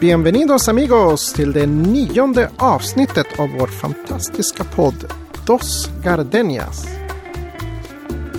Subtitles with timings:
[0.00, 5.12] Bienvenidos amigos till det nionde avsnittet av vår fantastiska podd
[5.46, 6.86] Dos Gardenias.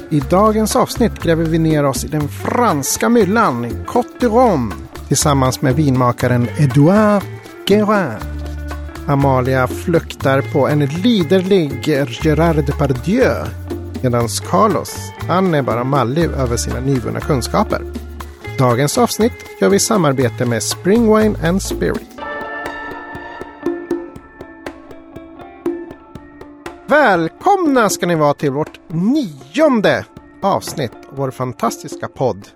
[0.10, 4.76] I dagens avsnitt gräver vi ner oss i den franska myllan Côte de Rome
[5.08, 7.24] tillsammans med vinmakaren Edouard
[7.68, 8.20] Guérin.
[9.08, 13.46] Amalia fluktar på en liderlig Gérard Depardieu
[14.02, 14.96] medan Carlos,
[15.28, 17.82] han är bara mallig över sina nyvunna kunskaper.
[18.60, 22.10] Dagens avsnitt gör vi i samarbete med Springwine and Spirit.
[26.88, 30.06] Välkomna ska ni vara till vårt nionde
[30.42, 32.48] avsnitt av vår fantastiska podd.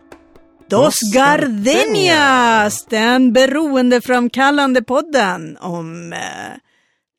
[0.69, 6.19] Dos Gardenias, den beroendeframkallande podden om eh,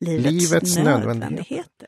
[0.05, 1.87] livets, Livets nödvändigheter.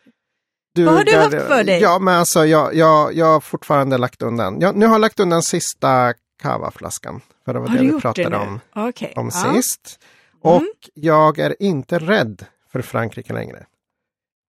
[0.76, 1.82] Du, Vad har du haft för dig?
[1.82, 4.62] Ja, men alltså jag, jag, jag har fortfarande lagt undan.
[4.62, 7.22] Jag, nu har jag lagt undan sista kavaflaskan.
[7.46, 8.36] För det var Har det vi det pratade nu?
[8.36, 9.14] om, Okej.
[9.16, 9.46] om ja.
[9.46, 9.56] Mm.
[9.62, 10.00] sist.
[10.42, 10.64] Och
[10.94, 13.66] jag är inte rädd för Frankrike längre.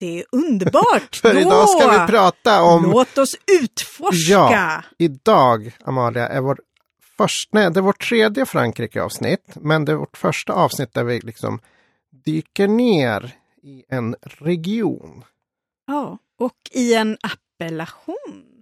[0.01, 1.17] Det är underbart.
[1.23, 2.83] För Då, idag ska vi prata om...
[2.83, 4.33] Låt oss utforska.
[4.33, 4.83] Ja.
[4.99, 6.61] Idag, Amalia, är vår
[7.17, 9.53] först, nej, det är vårt tredje Frankrike-avsnitt.
[9.55, 11.61] Men det är vårt första avsnitt där vi liksom
[12.25, 15.25] dyker ner i en region.
[15.87, 18.58] Ja, Och i en appellation.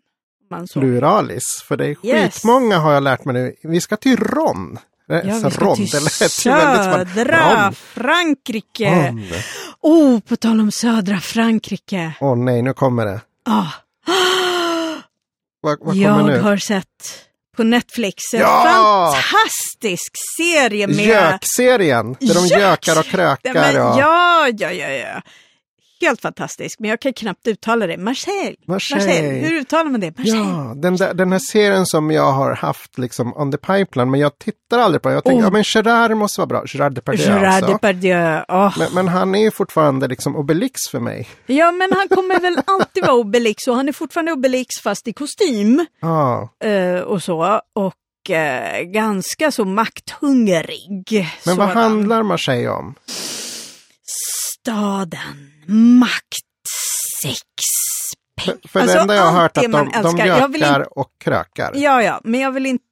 [0.51, 0.81] Man så.
[0.81, 1.63] Pluralis.
[1.69, 2.35] För det är Yes.
[2.35, 3.55] skitmånga har jag lärt mig nu.
[3.63, 4.79] Vi ska till Ron.
[5.09, 5.89] Ja, vi ska Ron, till
[6.31, 7.73] södra.
[7.73, 8.91] Frankrike.
[9.09, 9.25] Ron.
[9.81, 12.13] Oh, på tal om södra Frankrike.
[12.21, 13.21] Åh nej, nu kommer det.
[13.49, 13.67] Ah.
[15.61, 16.39] Vad, vad Jag nu?
[16.41, 16.87] har sett
[17.57, 19.15] på Netflix en Ja!
[19.15, 21.07] fantastisk serie med...
[21.07, 22.61] Gökserien, där de Gök!
[22.61, 23.55] gökar och Nej, krökar.
[23.55, 23.99] men, och...
[24.01, 25.23] ja, ja, ja, ja.
[26.01, 27.97] Helt fantastisk, men jag kan knappt uttala det.
[27.97, 28.57] Marseille.
[28.67, 29.39] Marseille.
[29.49, 30.19] Hur uttalar man det?
[30.19, 30.39] Marseille.
[30.51, 34.21] Ja, den, där, den här serien som jag har haft liksom on the pipeline, men
[34.21, 35.15] jag tittar aldrig på den.
[35.15, 35.45] Jag tänker, Oh.
[35.45, 36.63] ja men Gerard måste vara bra.
[36.67, 37.73] Gerard Depardieu Gerard alltså.
[37.73, 38.45] Depardieu.
[38.49, 38.79] Åh.
[38.79, 41.29] Men, men han är ju fortfarande liksom Obelix för mig.
[41.47, 45.13] Ja, men han kommer väl alltid vara Obelix och han är fortfarande Obelix fast i
[45.13, 47.61] kostym Ja, eh, och så.
[47.75, 51.29] Och eh, ganska så makthungrig.
[51.47, 51.83] men vad sådan.
[51.83, 52.95] handlar Marseille om?
[54.63, 56.45] Staden, makt,
[57.23, 57.43] sex,
[58.37, 58.59] pengar.
[58.63, 61.73] För, för Alltså, det enda jag har hört att de, de gökar och krökar.
[61.75, 62.83] Ja, ja, men jag vill inte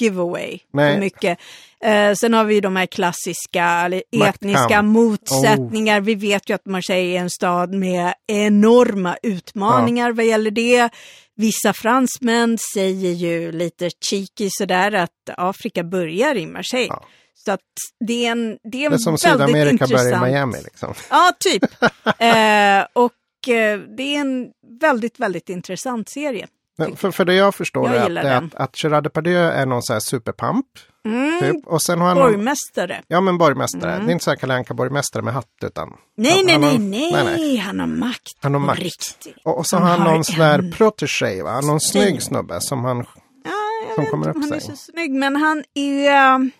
[0.00, 0.94] giveaway Nej.
[0.94, 1.38] för mycket.
[1.84, 4.88] Eh, sen har vi ju de här klassiska etniska Maktkamp.
[4.88, 6.00] motsättningar.
[6.00, 10.88] Vi vet ju att Marseille är en stad med enorma utmaningar vad gäller det.
[11.36, 16.86] Vissa fransmän säger ju lite cheeky sådär att Afrika börjar i Marseille.
[16.88, 17.04] Ja.
[17.34, 17.60] Så att
[18.06, 20.10] det är en, det är en Det är som väldigt Sydamerika intressant...
[20.20, 20.58] börjar i Miami.
[20.64, 20.94] Liksom.
[21.10, 21.62] Ja, typ.
[22.18, 24.50] eh, och eh, det är en
[24.80, 26.46] väldigt, väldigt intressant serie.
[26.78, 29.66] Men för, för det jag förstår Jag är, att, det att, att Gerard Depardieu är
[29.66, 30.66] någon så här superpamp.
[31.04, 31.66] Mm, Typ.
[31.66, 33.02] Och sen har han någon, borgmästare.
[33.08, 33.92] Ja men borgmästare.
[33.92, 34.06] Mm.
[34.06, 36.78] Det är inte så här Kalle Anka-borgmästare med hatt utan Nej, han- nej, han har-
[36.78, 37.56] nej, nej, nej.
[37.56, 38.32] han har makt.
[38.40, 38.80] Han har makt.
[38.80, 39.36] riktigt.
[39.44, 41.60] Och, och så Han har han någon sån där protégé, va?
[41.60, 43.06] Någon snygg snubbe som han...
[43.44, 44.76] Ja, Som kommer upp han är sig.
[44.76, 46.50] så snygg, men han är um,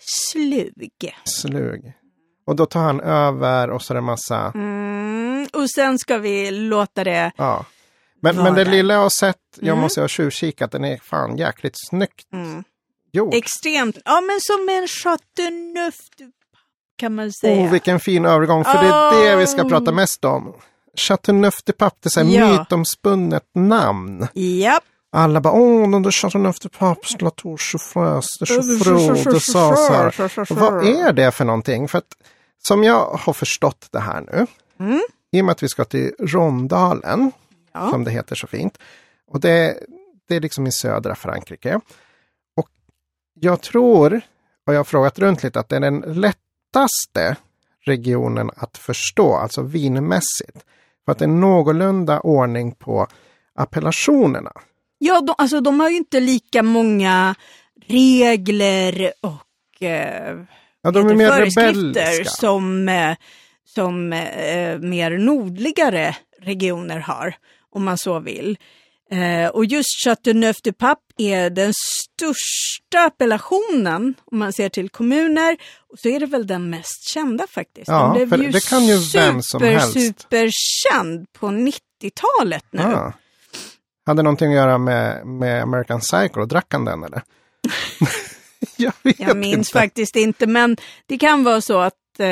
[0.00, 1.10] slug.
[1.24, 1.92] Slug.
[2.46, 4.52] Och då tar han över och så är det massa...
[4.54, 7.32] Mm, och sen ska vi låta det...
[7.36, 7.66] Ja.
[8.22, 9.78] Men, Var men det lilla jag har sett, jag Mm.
[9.80, 12.64] måste ha tjuvkikat, den är fan jäkligt snyggt Mm,
[13.12, 13.34] gjord.
[13.34, 13.98] extremt...
[14.04, 16.32] Ja, men som en chateauneuf du-
[16.96, 17.66] kan man säga.
[17.66, 19.68] Oh, vilken fin övergång, för det är det vi ska Oh.
[19.68, 20.54] prata mest om.
[20.96, 22.58] Chateauneuf de Pape, det är Ja.
[22.58, 24.26] mytomspunnet namn.
[24.34, 24.84] Japp.
[25.12, 29.92] Alla bara, åh, den där Chateauneuf de Papes Latour Chauffrös, de Chauffreux, de sa så
[29.92, 30.54] här.
[30.54, 31.88] Vad är det för någonting?
[31.88, 32.12] För att
[32.62, 34.46] som jag har förstått det här nu,
[34.80, 35.00] Mm.
[35.32, 37.32] i och med att vi ska till Rondalen,
[37.72, 37.90] Ja.
[37.90, 38.78] som det heter så fint,
[39.26, 39.78] och det,
[40.28, 41.80] det är liksom i södra Frankrike.
[42.56, 42.68] Och
[43.34, 44.20] jag tror,
[44.66, 47.36] och jag har frågat runt lite, att det är den lättaste
[47.84, 50.64] regionen att förstå, alltså vinmässigt.
[51.04, 53.06] För att det är någorlunda ordning på
[53.54, 54.52] appellationerna.
[55.02, 57.34] Ja, de, alltså de har ju inte lika många
[57.86, 60.36] regler och eh,
[60.82, 62.24] Ja, de är mer föreskrifter rebelliska.
[62.30, 63.16] som, eh,
[63.74, 67.34] som eh, mer nordligare regioner har,
[67.70, 68.58] om man så vill.
[69.12, 75.56] Eh, och just Châteauneuf-du-Pape är den största appellationen om man ser till kommuner.
[75.92, 77.88] Och så är det väl den mest kända faktiskt.
[77.88, 79.92] Ja, den blev för det kan ju vem som super, helst.
[79.92, 82.82] superkänd på 90-talet nu.
[82.82, 83.12] Ah.
[84.06, 87.22] Hade någonting att göra med, med American Psycho, drack han den eller?
[88.76, 89.78] jag Jag minns inte.
[89.78, 90.76] faktiskt inte, men
[91.06, 92.26] det kan vara så att eh,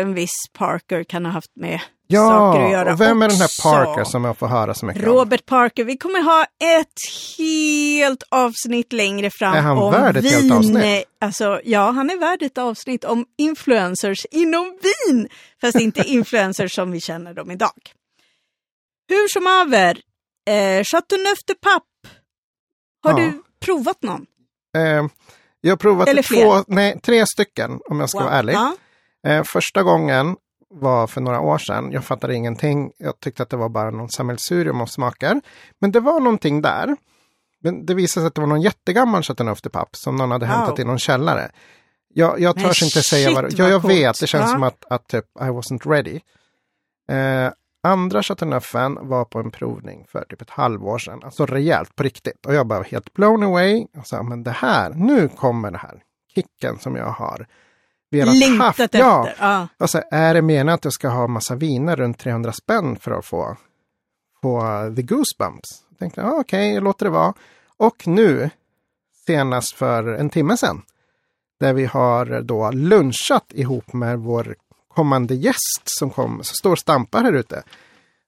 [0.00, 1.80] en viss Parker kan ha haft med
[2.12, 3.62] saker att göra och vem är den här.
[3.62, 5.08] Parker som jag får höra så mycket om?
[5.08, 5.84] Robert Parker.
[5.84, 6.88] Vi kommer ha ett
[7.38, 10.32] helt avsnitt längre fram Är han om värd ett vin.
[10.32, 11.04] helt avsnitt?
[11.20, 15.28] Alltså, ja, han är värd ett avsnitt om influencers inom vin.
[15.60, 17.80] Fast inte influencers som vi känner dem idag.
[19.08, 19.98] Hur som haver,
[20.50, 21.86] eh, Chateauneuf de Pape.
[23.02, 23.16] Har Ja.
[23.26, 24.26] du provat någon?
[24.76, 25.06] Eh,
[25.60, 28.52] jag har provat Eller två, nej, tre stycken om jag ska vara ärlig.
[28.54, 28.76] Ja.
[29.26, 30.36] Eh, första gången
[30.70, 31.92] var för några år sedan.
[31.92, 32.92] Jag fattade ingenting.
[32.98, 35.40] Jag tyckte att det var bara någon sammelsurium av smaker.
[35.80, 36.96] Men det var någonting där.
[37.62, 40.46] Men det visade sig att det var någon jättegammal Chateauneuf de Pape som någon hade
[40.46, 40.54] Wow.
[40.54, 41.50] hämtat i någon källare.
[42.14, 43.94] Jag, jag törs inte säga shit, vad vad Ja, jag coolt.
[43.94, 44.20] vet.
[44.20, 44.48] Det känns Ja.
[44.52, 46.20] som att, att typ, I wasn't ready.
[47.10, 47.52] Eh,
[47.84, 51.20] andra Chateauneufen var på en provning för typ ett halvår sedan.
[51.24, 52.46] Alltså rejält, på riktigt.
[52.46, 53.86] Och jag bara helt blown away.
[53.98, 56.02] Och sa, men det här, nu kommer det här.
[56.34, 57.46] Kicken som jag har
[58.10, 58.80] velat Längtat haft.
[58.80, 58.98] efter.
[58.98, 59.68] Ja, Ja.
[59.78, 63.10] och så är det meningen att jag ska ha massa viner runt 300 spänn för
[63.10, 63.56] att få,
[64.42, 64.60] få
[64.96, 65.68] the goosebumps?
[65.90, 67.34] Jag tänkte, ah, okej, jag låter det vara.
[67.76, 68.50] Och nu,
[69.26, 70.82] senast för en timme sedan,
[71.60, 74.56] där vi har då lunchat ihop med vår
[74.94, 77.62] kommande gäst som, kom, som står och stampar här ute.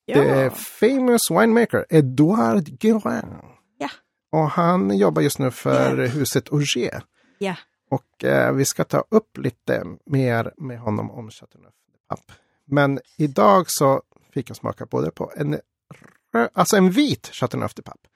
[0.07, 0.51] Det är Ja.
[0.51, 3.35] famous winemaker Edouard Guérin.
[3.79, 3.89] Ja.
[4.33, 7.03] Och han jobbar just nu för huset Auger.
[7.39, 7.55] ja.
[7.91, 12.33] Och eh, vi ska ta upp lite mer med honom om Chateauneuf de Pape.
[12.65, 14.03] Men idag så
[14.35, 15.61] fick jag smaka både på en,
[16.53, 18.09] alltså en vit Chateauneuf de Pape.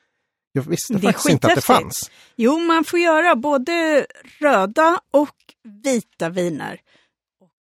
[0.53, 2.11] Jag visste Det faktiskt inte att det fanns.
[2.37, 4.06] Jo, man får göra både
[4.41, 5.37] röda och
[5.85, 6.81] vita viner.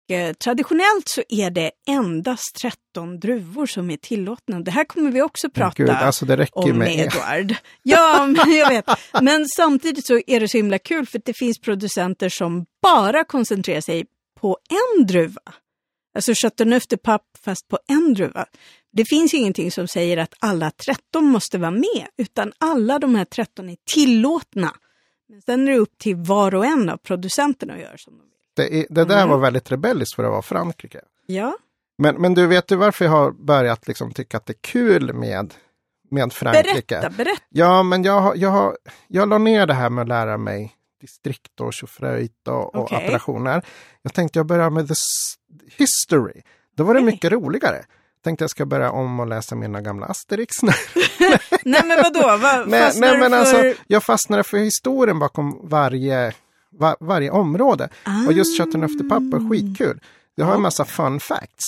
[0.08, 2.56] Eh, traditionellt så är det endast
[2.94, 4.60] 13 druvor som är tillåtna.
[4.60, 7.54] Det här kommer vi också prata Gud, alltså det räcker ju om med Edward.
[7.82, 8.84] Ja, men jag vet.
[9.22, 13.80] Men samtidigt så är det så himla kul för det finns producenter som bara koncentrerar
[13.80, 14.06] sig
[14.40, 15.40] på en druva.
[16.14, 18.46] Alltså Chateauneuf de Pape fast på en druva.
[18.92, 23.24] Det finns ingenting som säger att alla 13 måste vara med, utan alla de här
[23.24, 24.74] 13 är tillåtna.
[25.28, 28.22] Men sen är det upp till var och en av producenterna att göra som de
[28.22, 28.35] vill.
[28.56, 29.28] Det, det där Mm.
[29.28, 31.00] var väldigt rebelliskt för att vara Frankrike.
[31.26, 31.56] Ja,
[31.98, 35.12] Men, men du, vet du varför jag har börjat liksom tycka att det är kul
[35.12, 35.54] med,
[36.10, 36.94] med Frankrike?
[36.94, 37.42] berätta, berätta.
[37.48, 38.76] Ja, men jag, har- jag, har,
[39.08, 42.96] jag la ner det här med att lära mig distrikt och tjofröjt och, och Okej.
[42.98, 43.62] appellationer.
[44.02, 44.94] Jag tänkte jag börjar med the
[45.76, 46.42] history.
[46.76, 47.12] Då var det Okej.
[47.12, 47.84] mycket roligare.
[48.24, 50.54] Tänkte jag ska börja om och läsa mina gamla Asterix.
[51.64, 53.38] Nej men vadå, vad nej, nej, men för?
[53.38, 56.32] alltså, jag fastnade för historien bakom varje,
[56.78, 57.88] va, varje område.
[58.26, 60.00] Och just Chateauneuf de Pape är skitkul.
[60.36, 61.64] Det har en massa fun facts.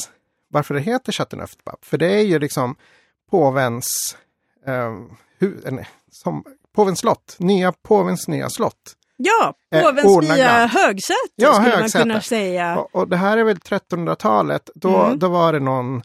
[0.50, 1.86] Varför det heter Chateauneuf de Pape.
[1.86, 2.76] För det är ju liksom
[3.30, 4.16] påvens,
[4.66, 4.92] eh,
[5.40, 6.44] hu, eh, nej, som,
[6.74, 8.94] påvens slott, nya, påvens nya slott.
[9.16, 10.72] Ja, Eh, påvens nya ordagrant.
[10.72, 11.98] högsäte Ja, skulle högsäte.
[11.98, 12.78] man kunna säga.
[12.78, 14.70] Och, och det här är väl 1300-talet.
[14.74, 15.18] Då, Mm.
[15.18, 16.02] då var det någon,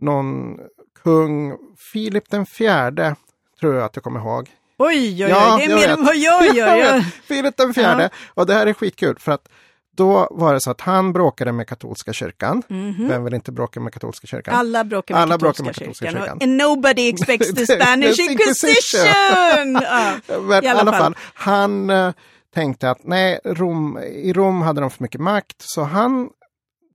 [0.00, 0.56] någon
[1.02, 1.56] kung,
[1.92, 3.16] Filip den fjärde,
[3.60, 4.50] tror jag att jag kommer ihåg.
[4.78, 6.76] Oj, oj, oj, Ja, det är mer än vad jag gör.
[6.76, 7.04] Jag.
[7.24, 8.10] Filip den fjärde.
[8.34, 9.48] Och det här är skitkul för att
[9.96, 12.62] då var det så att han bråkade med katolska kyrkan.
[13.08, 14.54] Vem vill inte bråka med katolska kyrkan?
[14.54, 16.20] Alla bråkar med Alla katolska, bråkar med katolska kyrkan.
[16.22, 16.36] kyrkan.
[16.36, 19.80] Och, and nobody expects the Spanish Inquisition.
[19.82, 20.12] Ja.
[20.40, 21.02] Men i alla fall.
[21.02, 22.12] fall, han eh,
[22.54, 25.56] tänkte att nej, Rom, i Rom hade de för mycket makt.
[25.58, 26.28] Så han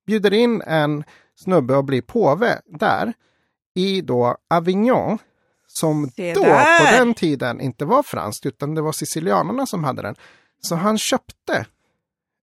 [0.08, 1.04] bjuder in en
[1.44, 3.14] snubbe att bli påve där.
[3.76, 5.18] I då Avignon.
[5.72, 6.78] Som då där.
[6.80, 10.16] på den tiden inte var franskt utan det var sicilianerna som hade den.
[10.62, 11.66] Så han köpte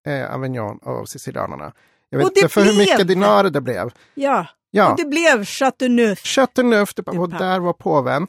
[0.08, 1.74] eh, Avignon av sicilianerna.
[2.10, 3.92] Jag vet inte för hur blev- mycket dinarer det blev.
[4.14, 4.92] ja, Ja.
[4.92, 6.24] och det blev Chateauneuf.
[6.26, 8.28] Chateauneuf, och där var påven.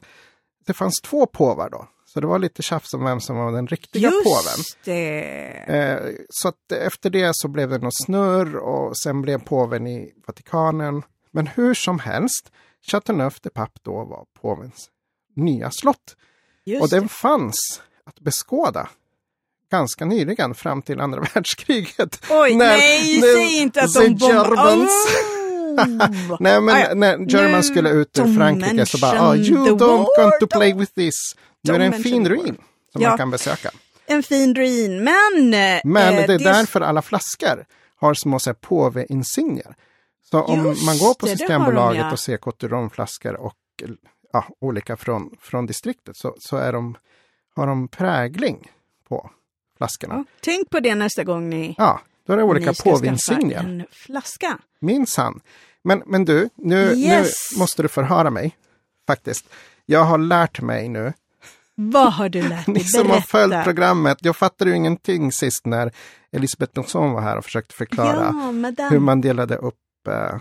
[0.65, 1.87] Det fanns två påvar då.
[2.05, 4.53] Så det var lite tjafs om vem som var den riktiga påven.
[4.57, 5.19] Just det.
[5.67, 10.13] Eh, så att efter det så blev det något snurr och sen blev påven i
[10.27, 11.01] Vatikanen.
[11.31, 12.51] Men hur som helst,
[12.85, 14.89] Chateauneuf de Pape då var påvens
[15.35, 16.15] nya slott.
[16.65, 17.09] Just och den det.
[17.09, 18.89] fanns att beskåda
[19.71, 22.25] ganska nyligen fram till andra världskriget.
[22.29, 24.15] Oj, När- nej, när säg inte att de.
[24.27, 26.37] Germans- Oh!
[26.39, 26.93] Nej men Ah, ja.
[26.95, 30.93] när German skulle ut ur Frankrike så bara, mention you don't want to play with
[30.93, 31.13] this.
[31.63, 32.57] Nu är det en fin ruin
[32.91, 33.09] som Ja.
[33.09, 33.71] man kan besöka.
[34.05, 35.49] En fin ruin, men...
[35.83, 37.65] Men eh, det är därför alla flaskor
[37.95, 39.75] har små påve-insignier.
[40.31, 42.11] Så om Just man går på Systembolaget de, ja.
[42.11, 43.55] och ser Coteron-flaskor och
[44.33, 46.97] ja, olika från, från distriktet så, så är de,
[47.55, 48.71] har de prägling
[49.09, 49.29] på
[49.77, 50.15] flaskorna.
[50.15, 53.59] Ja, tänk på det nästa gång ni, Ja, då är det olika påve-insignier.
[53.59, 54.57] en flaska.
[54.79, 55.39] Minsann.
[55.83, 57.31] Men, men du, nu, Yes.
[57.53, 58.57] nu måste du förhöra mig.
[59.07, 59.45] Faktiskt.
[59.85, 61.13] Jag har lärt mig nu.
[61.75, 62.73] Vad har du lärt dig?
[62.73, 63.63] Ni som har följt Berätta.
[63.63, 64.17] programmet.
[64.21, 65.91] Jag fattade ju ingenting sist när
[66.31, 68.33] Elisabeth Nilsson var här och försökte förklara
[68.77, 69.75] Ja, hur man delade upp
[70.07, 70.39] eh,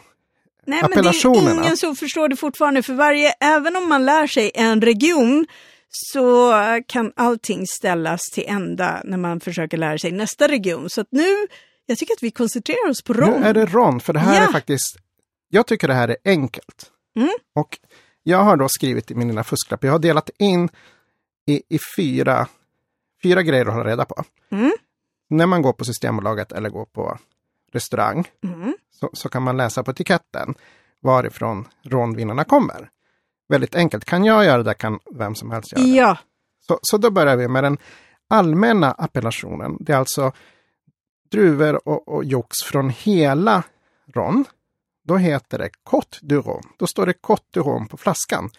[0.66, 4.26] Nej, men det är ingen som förstår det fortfarande, för varje, även om man lär
[4.26, 5.46] sig en region
[5.88, 6.52] så
[6.88, 10.90] kan allting ställas till ända när man försöker lära sig nästa region.
[10.90, 11.46] Så att nu,
[11.86, 13.40] jag tycker att vi koncentrerar oss på Ron.
[13.40, 14.48] Nu är det Ron, för det här Ja.
[14.48, 14.96] är faktiskt,
[15.48, 16.90] jag tycker det här är enkelt.
[17.16, 17.30] Mm.
[17.54, 17.78] Och
[18.22, 20.68] jag har då skrivit i min lilla fusklapp, jag har delat in
[21.46, 22.48] i, i fyra,
[23.22, 24.24] fyra grejer att hålla reda på.
[24.52, 24.72] Mm.
[25.30, 27.18] När man går på Systembolaget eller går på
[27.72, 28.74] restaurang Mm.
[29.00, 30.54] Så, så kan man läsa på etiketten
[31.00, 32.90] varifrån rånvinnarna kommer.
[33.48, 34.04] Väldigt enkelt.
[34.04, 35.90] Kan jag göra det kan vem som helst göra det.
[35.90, 36.18] Ja,
[36.60, 37.78] Så, så då börjar vi med den
[38.28, 39.76] allmänna appellationen.
[39.80, 40.32] Det är alltså
[41.30, 43.62] druvor och, och jox från hela
[44.14, 44.44] Ron.
[45.04, 46.66] Då heter det Côte du Rhône.
[46.78, 48.50] Då står det Côte du Rhône på flaskan.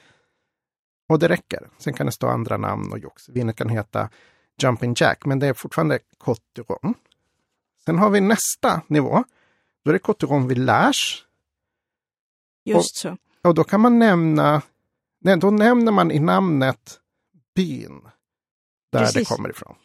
[1.09, 1.69] Och det räcker.
[1.77, 3.29] Sen kan det stå andra namn och jox.
[3.29, 4.09] Vinet kan heta
[4.61, 6.93] Jumping Jack, men det är fortfarande Côte du Rhône.
[7.85, 9.23] Sen har vi nästa nivå.
[9.87, 11.25] Då är det du Rhône Village.
[12.65, 13.17] just så.
[13.43, 14.61] Och då kan man nämna,
[15.21, 16.99] nej, då nämner man i namnet
[17.55, 18.01] byn
[18.91, 19.15] där Precis.
[19.29, 19.75] det kommer ifrån.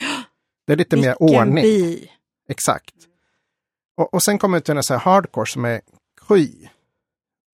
[0.67, 1.63] Det är lite mer Vilken ordning.
[1.65, 2.11] by.
[2.49, 2.95] Exakt.
[3.97, 5.81] Och, och sen kommer vi till en sån här hardcore som är
[6.29, 6.69] Kry.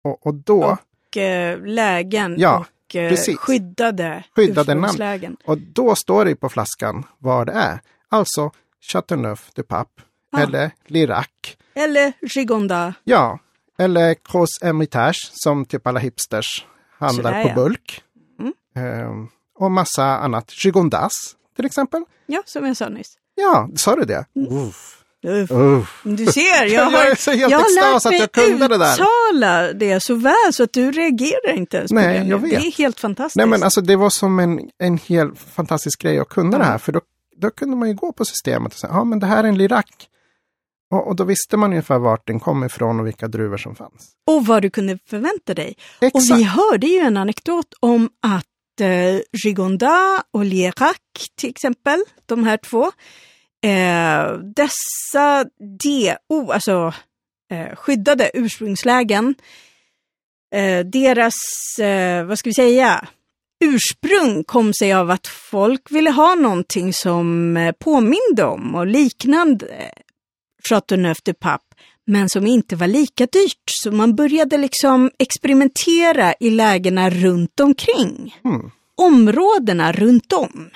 [0.03, 0.77] Och, och då,
[1.09, 3.37] Och eh, lägen Ja, och eh, precis.
[3.37, 5.37] skyddade, Skyddade namn.
[5.45, 7.81] och då står det på flaskan vad det är.
[8.09, 10.01] Alltså Chateauneuf de Pape.
[10.31, 10.39] Ah.
[10.41, 11.27] Eller Lirac.
[11.75, 12.93] Eller Gigonda.
[13.03, 13.39] Ja.
[13.79, 16.65] Eller Cross Hermitage som typ alla hipsters
[16.99, 17.55] handlar Sådär, på ja.
[17.55, 18.01] bulk.
[18.39, 18.53] Mm.
[18.75, 19.27] Ehm,
[19.59, 20.65] och massa annat.
[20.65, 21.11] Gigondas
[21.55, 22.03] till exempel.
[22.25, 23.13] Ja, som jag sa nyss.
[23.35, 24.25] Ja, sa du det?
[24.49, 24.99] Uff.
[25.27, 25.51] Uff.
[25.51, 26.01] Uff.
[26.03, 26.91] Du ser, jag har,
[27.35, 28.93] jag har lärt att mig jag kunde det där.
[28.93, 32.29] uttala det så väl så att du reagerar inte ens Nej, på det.
[32.29, 32.49] jag vet.
[32.61, 33.35] Det är helt fantastiskt.
[33.37, 36.71] Nej men alltså det var som en, en helt fantastisk grej att kunna det Ja.
[36.71, 36.77] här.
[36.77, 37.01] För då,
[37.37, 39.57] då kunde man ju gå på systemet och säga, ja men det här är en
[39.57, 39.85] Lirac.
[40.93, 44.11] Och, och då visste man ungefär vart den kom ifrån och vilka druvor som fanns.
[44.31, 45.75] Och vad du kunde förvänta dig.
[46.01, 46.15] Exakt.
[46.15, 50.97] Och vi hörde ju en anekdot om att eh, Gigonda och Lierac
[51.39, 52.91] till exempel, de här två,
[53.63, 55.45] eh, dessa
[55.83, 56.93] DO, alltså
[57.51, 59.35] eh, skyddade ursprungslägen,
[60.55, 61.33] eh, deras,
[61.81, 63.07] eh, vad ska vi säga,
[63.63, 69.91] ursprung kom sig av att folk ville ha någonting som eh, påminde om och liknande
[70.69, 71.75] De Pape,
[72.07, 73.63] men som inte var lika dyrt.
[73.65, 78.35] Så man började liksom experimentera i lägena runt omkring.
[78.45, 78.71] Mm.
[78.95, 80.69] Områdena runt om.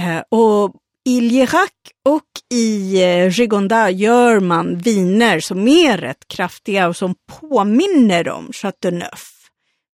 [0.00, 0.74] Eh, och
[1.06, 1.70] i Lierac
[2.04, 8.52] och i eh, Gigonda gör man viner som är rätt kraftiga och som påminner om
[8.52, 9.39] Chateauneuf.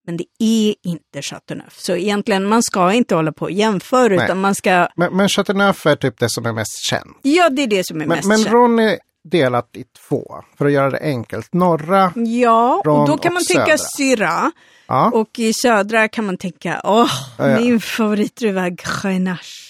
[0.06, 1.78] Men det är inte Chateauneuf.
[1.78, 4.25] Så egentligen, man ska inte hålla på och jämföra, Nej.
[4.25, 4.88] utan man ska...
[4.96, 7.18] Men, men Chateauneuf är typ det som är mest känt.
[7.22, 8.52] Ja, det är det som är Men, mest men känt.
[8.52, 11.54] Ron är delat i två, för att göra det enkelt.
[11.54, 13.78] Norra, Ja, och då kan man tänka.
[13.78, 14.48] Syrah.
[14.86, 17.60] ja, Och i södra kan man tänka, åh, Ja, ja.
[17.60, 19.62] min favoritdruva Grenache.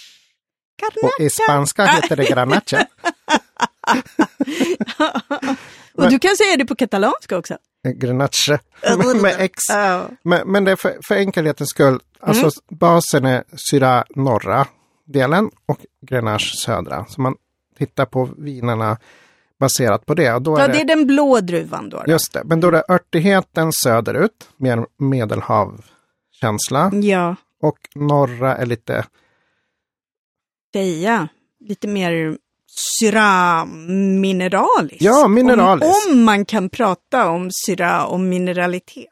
[1.03, 2.87] och i spanska heter det Granache.
[5.99, 7.57] Och du kan säga det på katalanska också.
[7.93, 8.59] Grenache
[8.99, 9.55] med, med X.
[9.69, 10.09] Ja.
[10.23, 12.01] Men, men det är för, för enkelhetens skull.
[12.21, 12.53] Alltså Mm.
[12.79, 14.67] basen är Syrah norra
[15.07, 17.07] delen och Grenache södra.
[17.09, 17.35] Så man
[17.79, 18.99] tittar på vinerna
[19.61, 20.33] baserat på det.
[20.33, 22.03] Och då är ja, det, det är den blå druvan då.
[22.07, 22.13] då.
[22.13, 26.91] Just det, men då är det örtigheten söderut, mer medelhavskänsla.
[27.03, 29.05] Ja, Och norra är lite,
[30.75, 31.29] säga.
[31.61, 32.39] Lite mer
[33.01, 35.03] syra-mineraliskt.
[35.03, 36.07] Ja, mineraliskt.
[36.09, 39.07] Om, om man kan prata om syra och mineralitet.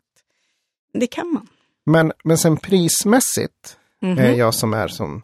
[0.93, 1.49] Det kan man.
[1.87, 4.19] men, men sen prismässigt, Mhm.
[4.19, 5.23] är jag som är som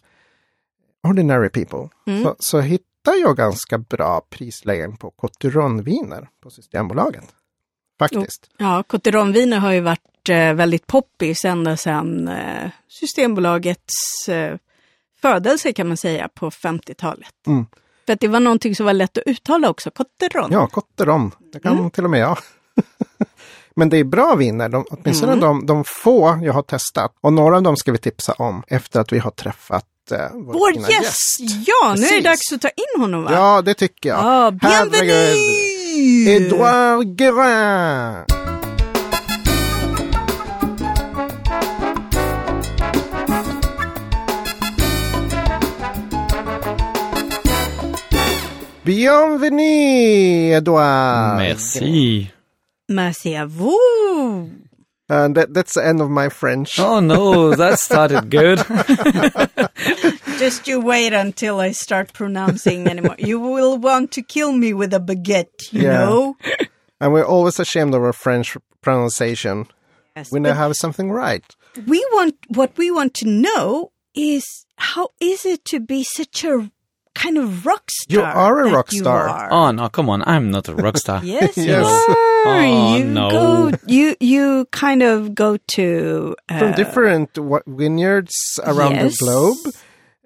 [1.09, 2.23] ordinary people, Mm.
[2.25, 7.25] så, så hittar jag ganska bra prislägen på Coturon-viner på Systembolaget.
[7.99, 8.51] Faktiskt.
[8.57, 14.57] Ja, Coteronviner har ju varit eh, väldigt poppis ända sedan eh, Systembolagets eh,
[15.23, 17.47] födelse kan man säga på 50-talet.
[17.47, 17.67] Mm.
[18.11, 20.49] För att det var någonting som var lätt att uttala också, Coteron.
[20.53, 21.31] Ja, Cotteron.
[21.53, 21.91] Det kan Mm.
[21.91, 22.39] till och med jag.
[23.77, 25.45] Men det är bra viner, de, åtminstone Mm.
[25.45, 27.13] de, de få jag har testat.
[27.21, 30.53] Och några av dem ska vi tipsa om efter att vi har träffat eh, vår,
[30.53, 31.41] Vår fina gäst!
[31.67, 32.25] Ja, nu är det Precis.
[32.25, 33.31] dags att ta in honom va?
[33.33, 34.19] Ja, det tycker jag.
[34.19, 35.37] Ja, bienvenue!
[36.37, 38.40] Edouard Guerin!
[48.85, 51.37] Bienvenue, Edouard!
[51.39, 52.31] Merci.
[52.89, 54.51] Merci à vous!
[55.09, 56.79] Uh, that, that's the end of my French.
[56.79, 58.59] Oh no, that started good.
[60.39, 63.17] Just you wait until I start pronouncing anymore.
[63.19, 65.99] you will want to kill me with a baguette, you Yeah.
[65.99, 66.37] know?
[67.01, 69.67] And we're always ashamed of our French pronunciation.
[70.17, 71.45] Yes, We but now have something right.
[71.87, 76.71] we want what we want to know is how is it to be such a
[77.15, 78.19] kind of rock star?
[78.19, 79.29] You are a rock star.
[79.29, 79.53] are?
[79.53, 80.23] Oh no, come on!
[80.27, 81.21] I'm not a rock star.
[81.25, 81.85] Yes, you are.
[82.47, 83.31] Oh, you no.
[83.31, 83.73] go.
[83.87, 89.19] You you kind of go to uh, From different wa- vineyards around yes.
[89.19, 89.75] the globe,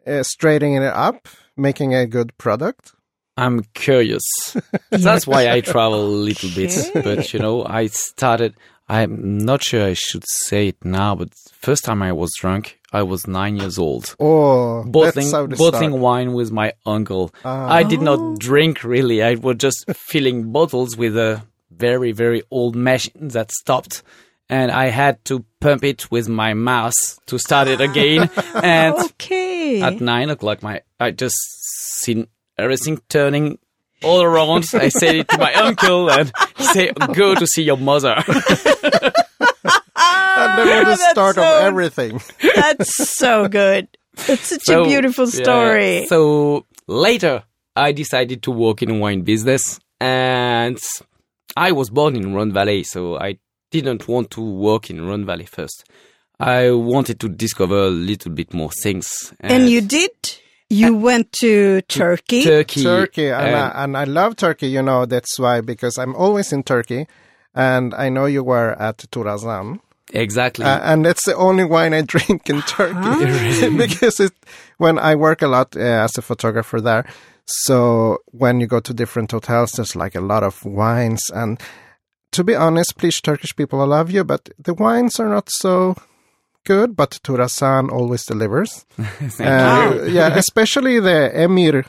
[0.06, 2.92] uh, straightening it up, making a good product.
[3.36, 4.22] I'm curious.
[4.90, 6.72] That's why I travel a little bit.
[6.94, 8.54] But you know, I started.
[8.88, 13.02] I'm not sure I should say it now, but first time I was drunk, I
[13.02, 14.14] was nine years old.
[14.20, 16.02] Oh, Bottling, that's how to bottling start.
[16.02, 17.32] wine with my uncle.
[17.44, 17.72] Ah.
[17.72, 18.02] I did Oh.
[18.04, 19.22] not drink really.
[19.22, 24.02] I was just filling bottles with a very, very old machine that stopped.
[24.50, 26.92] And I had to pump it with my mouth
[27.26, 28.28] to start it again.
[28.62, 29.80] and okay.
[29.80, 31.36] at nine o'clock, my I just
[32.02, 32.26] seen
[32.58, 33.58] everything turning
[34.04, 34.66] all around.
[34.74, 38.14] I said it to my uncle, and he said, "Go to see your mother."
[39.96, 42.20] And then we're the start so- of everything.
[42.54, 43.88] That's so good.
[44.28, 45.42] It's such So, a beautiful yeah.
[45.42, 46.06] story.
[46.06, 47.44] So later,
[47.76, 50.78] I decided to work in wine business, and
[51.56, 53.38] I was born in Rhone Valley, so I
[53.70, 55.84] didn't want to work in Rhone Valley first.
[56.38, 59.32] I wanted to discover a little bit more things.
[59.40, 60.10] and you did.
[60.74, 62.42] You went to Turkey.
[62.44, 64.68] Turkey, Turkey, and, and- I, and I love Turkey.
[64.68, 67.06] You know that's why because I'm always in Turkey,
[67.54, 69.80] and I know you were at Turasan,
[70.12, 70.64] exactly.
[70.64, 74.32] uh, and that's the only wine I drink in Turkey because it
[74.78, 77.04] when I work a lot uh, as a photographer there.
[77.46, 81.60] So when you go to different hotels, there's like a lot of wines, and
[82.32, 85.94] to be honest, please Turkish people, I love you, but the wines are not so
[86.64, 86.96] good.
[86.96, 88.84] But Turasan always delivers.
[89.40, 91.84] Uh, yeah, especially the Emir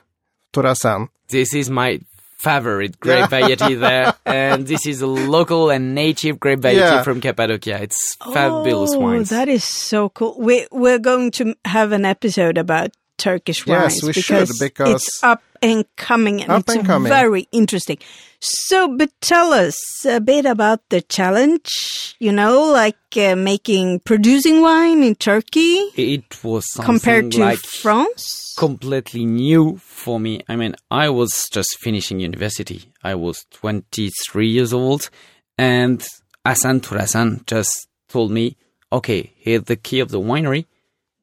[0.53, 1.09] Turasan.
[1.29, 1.99] This is my
[2.37, 7.03] favorite grape variety there, and this is a local and native grape variety Yeah.
[7.03, 7.81] from Cappadocia.
[7.81, 9.29] It's fabulous oh, wines.
[9.29, 10.35] that is so cool.
[10.39, 14.95] We we're going to have an episode about Turkish Yes, wines we should, because, because-
[15.03, 17.09] it's up and coming and Up it's and coming.
[17.09, 17.97] very interesting.
[18.39, 22.15] So, but tell us a bit about the challenge.
[22.19, 27.59] You know, like uh, making producing wine in Turkey it was something compared to like
[27.59, 28.53] France.
[28.57, 30.41] completely new for me.
[30.47, 32.91] I mean, I was just finishing university.
[33.03, 35.09] I was 23 years old,
[35.57, 36.05] and
[36.45, 38.55] Hasan Turasan just told me,
[38.91, 40.65] "Okay, here's the key of the winery.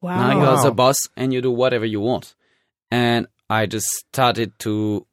[0.03, 0.17] Wow.
[0.27, 0.63] Now you are Wow.
[0.63, 2.35] the boss and you do whatever you want.
[2.91, 5.05] And I just started to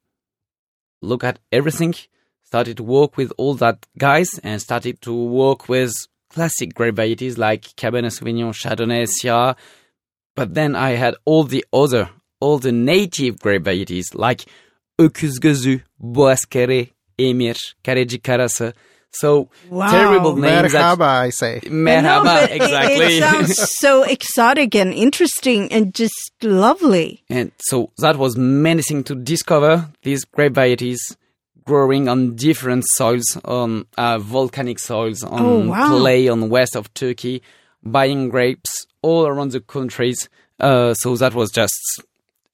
[1.01, 1.95] look at everything,
[2.43, 5.93] started to work with all that guys and started to work with
[6.35, 9.57] classic grape varieties like Cabernet Sauvignon, Chardonnay, Syrah.
[10.37, 14.45] But then I had all the other, all the native grape varieties like
[14.99, 15.81] Öküz Gözü,
[17.19, 18.73] Emir, Kalecik Karası.
[19.13, 19.91] So Wow.
[19.91, 21.57] terrible names that Merhaba, I say.
[21.65, 23.17] I Merhaba, but it- exactly.
[23.19, 27.23] It, sounds so exotic and interesting and just lovely.
[27.29, 31.01] And so that was menacing to discover these grape varieties
[31.65, 35.87] growing on different soils, on uh, volcanic soils, on Oh, wow.
[35.87, 37.43] clay on the west of Turkey,
[37.83, 40.29] buying grapes all around the countries.
[40.59, 41.75] Uh, so that was just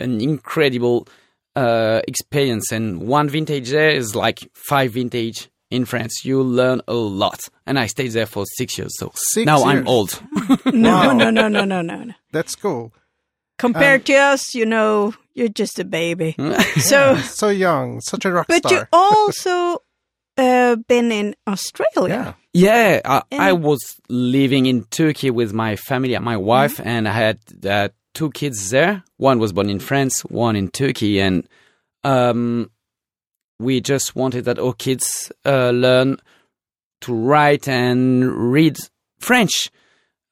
[0.00, 1.06] an incredible
[1.54, 2.70] uh, experience.
[2.72, 6.24] And one vintage there is like five vintage in France.
[6.24, 7.48] You learn a lot.
[7.66, 8.92] And I stayed there for six years.
[8.98, 10.20] So Six now I'm old.
[10.72, 11.12] No, Wow.
[11.12, 12.12] no, no, no, no, no, no.
[12.32, 12.92] That's cool.
[13.58, 16.34] Compared Um, to us, you know, you're just a baby.
[16.78, 19.82] so, So young, such a rock but you also
[20.38, 22.08] uh, been in Australia.
[22.08, 22.32] Yeah.
[22.52, 27.12] Yeah, I, I was living in Turkey with my family, and my wife, and I
[27.12, 29.02] had uh, two kids there.
[29.18, 31.46] One was born in France, one in Turkey, and
[32.02, 32.70] um,
[33.58, 36.18] we just wanted that our kids uh, learn
[37.02, 38.76] to write and read
[39.18, 39.70] French.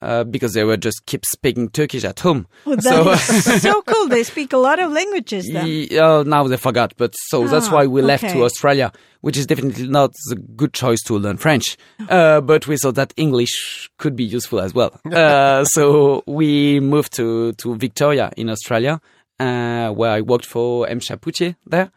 [0.02, 2.46] Uh, because they were just keep speaking Turkish at home.
[2.66, 3.14] Oh, So-
[3.58, 4.06] so cool.
[4.08, 5.66] They speak a lot of languages then.
[5.66, 8.34] Ye- uh, now they forgot, but so that's Ah, why we left okay.
[8.34, 11.78] to Australia, which is definitely not the good choice to learn French.
[12.10, 14.90] Uh, but we thought that English could be useful as well.
[15.10, 19.00] Uh, so we moved to, to Victoria in Australia,
[19.40, 21.00] uh, where I worked for M.
[21.00, 21.90] Chapoutier there.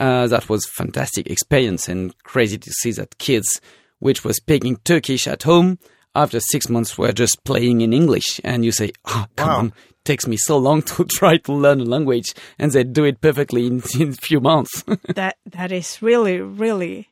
[0.00, 3.60] Uh, that was fantastic experience and crazy to see that kids,
[3.98, 5.78] which were speaking Turkish at home,
[6.14, 8.40] after six months were just playing in English.
[8.44, 9.58] And you say, oh, come Wow.
[9.58, 9.72] on,
[10.04, 13.66] takes me so long to try to learn a language, and they do it perfectly
[13.66, 14.84] in, in a few months.
[15.14, 17.08] That that is really really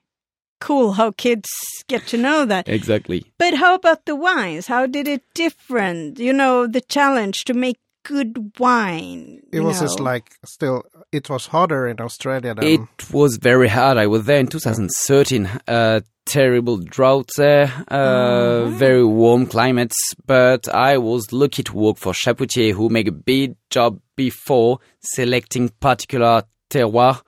[0.61, 1.49] cool how kids
[1.87, 2.67] get to know that.
[2.69, 3.27] exactly.
[3.39, 4.67] But how about the wines?
[4.69, 6.19] How did it different?
[6.19, 9.43] You know, the challenge to make good wine.
[9.53, 13.69] It you was just like still it was harder in Australia than It was very
[13.69, 13.99] hard.
[13.99, 15.47] I was there in 2013.
[15.67, 19.97] Uh, terrible drought there, uh, very warm climates.
[20.27, 25.69] But I was lucky to work for Chapoutier, who make a big job before selecting
[25.81, 27.23] particular terroir,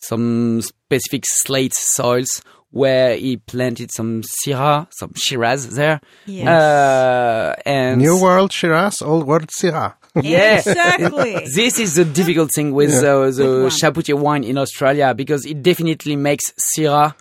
[0.00, 6.00] some specific slate soils where he planted some Syrah, some Shiraz there.
[6.26, 6.46] Yes.
[6.46, 9.94] Uh, and New World Shiraz, Old World Syrah.
[10.22, 10.58] Yeah.
[10.58, 11.46] Exactly.
[11.54, 13.10] This is the difficult thing with Yeah.
[13.14, 13.74] uh, the Which?
[13.80, 17.14] Chapoutier wine in Australia because it definitely makes Syrah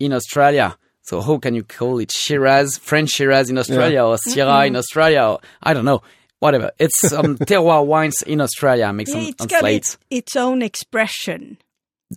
[0.00, 0.76] in Australia.
[1.02, 5.22] So how can you call it Shiraz, French Shiraz in Australia or Syrah in Australia?
[5.22, 6.02] Or, I don't know.
[6.40, 6.72] Whatever.
[6.78, 9.94] It's um, terroir wines in Australia makes Yeah, them it's on got slates.
[9.94, 11.58] its, its own expression.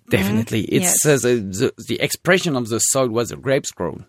[0.09, 0.61] Definitely.
[0.65, 1.05] It's Yes.
[1.05, 4.05] uh, the, the, the expression of the soil was the grapes grown.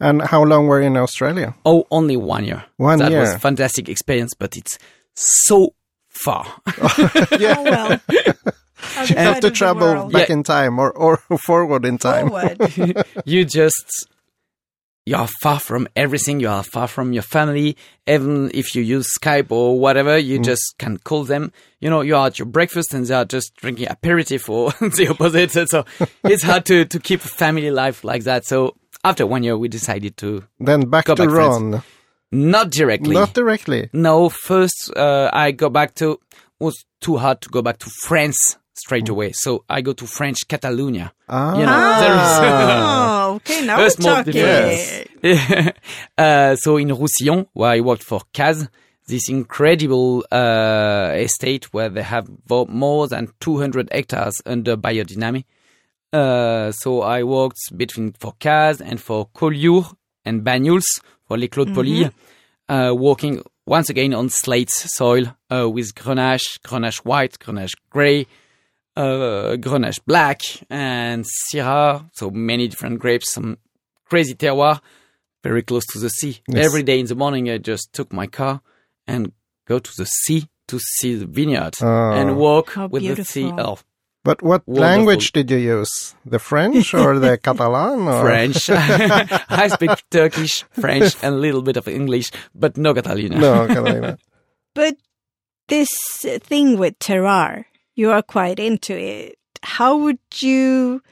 [0.00, 1.54] And how long were you in Australia?
[1.64, 2.64] Oh, only one year.
[2.76, 3.20] One that year.
[3.20, 4.78] was fantastic experience, but it's
[5.14, 5.74] so
[6.08, 6.46] far.
[6.76, 8.00] Oh well.
[9.08, 12.28] You have to travel back in time or, or forward in time.
[12.28, 13.04] Forward.
[13.24, 14.06] you just
[15.06, 17.76] you are far from everything you are far from your family
[18.06, 20.44] even if you use skype or whatever you mm.
[20.44, 23.54] just can call them you know you are at your breakfast and they are just
[23.56, 25.84] drinking aperitif or the opposite so
[26.24, 29.68] it's hard to, to keep a family life like that so after one year we
[29.68, 31.58] decided to Then back Go to back, friends.
[31.74, 31.82] Ron.
[32.32, 33.90] not directly Not directly.
[33.92, 36.18] no first uh, i go back to
[36.58, 40.38] was too hard to go back to france straight away so i go to french
[40.48, 41.56] catalonia Ah.
[41.58, 43.66] you know there is oh, okay.
[43.66, 44.32] Now we're talking.
[44.32, 45.08] difference.
[45.22, 45.70] Yeah.
[46.18, 48.68] uh, so in Roussillon, where I worked for Cazes,
[49.08, 52.28] this incredible uh, estate where they have
[52.68, 55.44] more than 200 hectares under biodynamic.
[56.14, 59.92] Uh, so I worked between for Cazes and for Collioure
[60.24, 60.84] and Banyuls
[61.26, 62.10] for Les Clos de Paulilles,
[62.68, 68.26] uh, working once again on slate soil uh, with Grenache, Grenache white, Grenache grey,
[68.96, 72.08] uh, Grenache black, and Syrah.
[72.12, 73.58] So many different grapes, some
[74.04, 74.80] crazy terroir,
[75.42, 76.40] very close to the sea.
[76.46, 76.64] Yes.
[76.66, 78.60] Every day in the morning, I just took my car
[79.06, 79.32] and
[79.66, 82.12] go to the sea to see the vineyard Oh.
[82.12, 83.50] and walk How with the sea.
[83.58, 83.78] Oh,
[84.24, 84.82] But what Wonderful.
[84.82, 86.14] language did you use?
[86.24, 88.08] The French or the Catalan?
[88.08, 88.22] Or?
[88.22, 88.56] French.
[88.70, 93.38] I speak Turkish, French, and a little bit of English, but no Catalan.
[93.38, 94.18] No, Catalan.
[94.74, 94.96] But
[95.68, 95.90] this
[96.42, 99.38] thing with terroir, you are quite into it.
[99.62, 101.02] How would you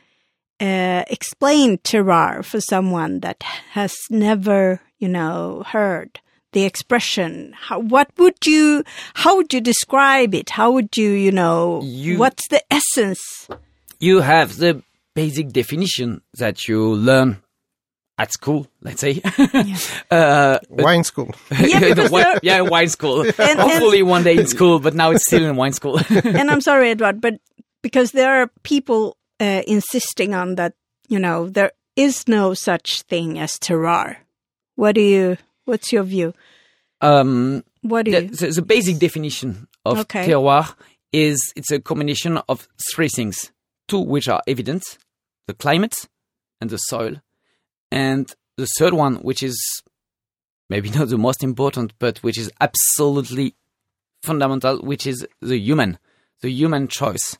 [0.59, 6.21] uh, explain terroir for someone that has never, you know, heard
[6.53, 7.55] the expression?
[7.59, 8.85] How, what would you,
[9.15, 10.51] how would you describe it?
[10.51, 13.49] How would you, you know, You- what's the essence?
[13.99, 14.83] You have the
[15.15, 17.39] basic definition that you learn
[18.19, 19.21] at school, let's say.
[20.11, 21.31] uh, Wine school.
[21.51, 23.23] Yeah, the because wi- there- yeah, wine school.
[23.39, 25.99] and- Hopefully one day in school, but now it's still in wine school.
[26.11, 27.35] and I'm sorry, Edward, but
[27.83, 30.75] because there are people uh, insisting on that,
[31.09, 34.17] you know, there is no such thing as terroir.
[34.77, 35.37] What do you?
[35.65, 36.35] What's your view?
[37.01, 38.29] um, What do the, you?
[38.31, 40.29] the, the basic definition of Okay.
[40.29, 40.75] terroir
[41.13, 43.51] is it's a combination of three things.
[43.89, 44.99] Two which are evident,
[45.47, 45.95] the climate
[46.61, 47.17] and the soil.
[47.91, 49.59] And the third one, which is
[50.71, 53.55] maybe not the most important, but which is absolutely
[54.23, 55.99] fundamental, which is the human,
[56.41, 57.37] the human choice.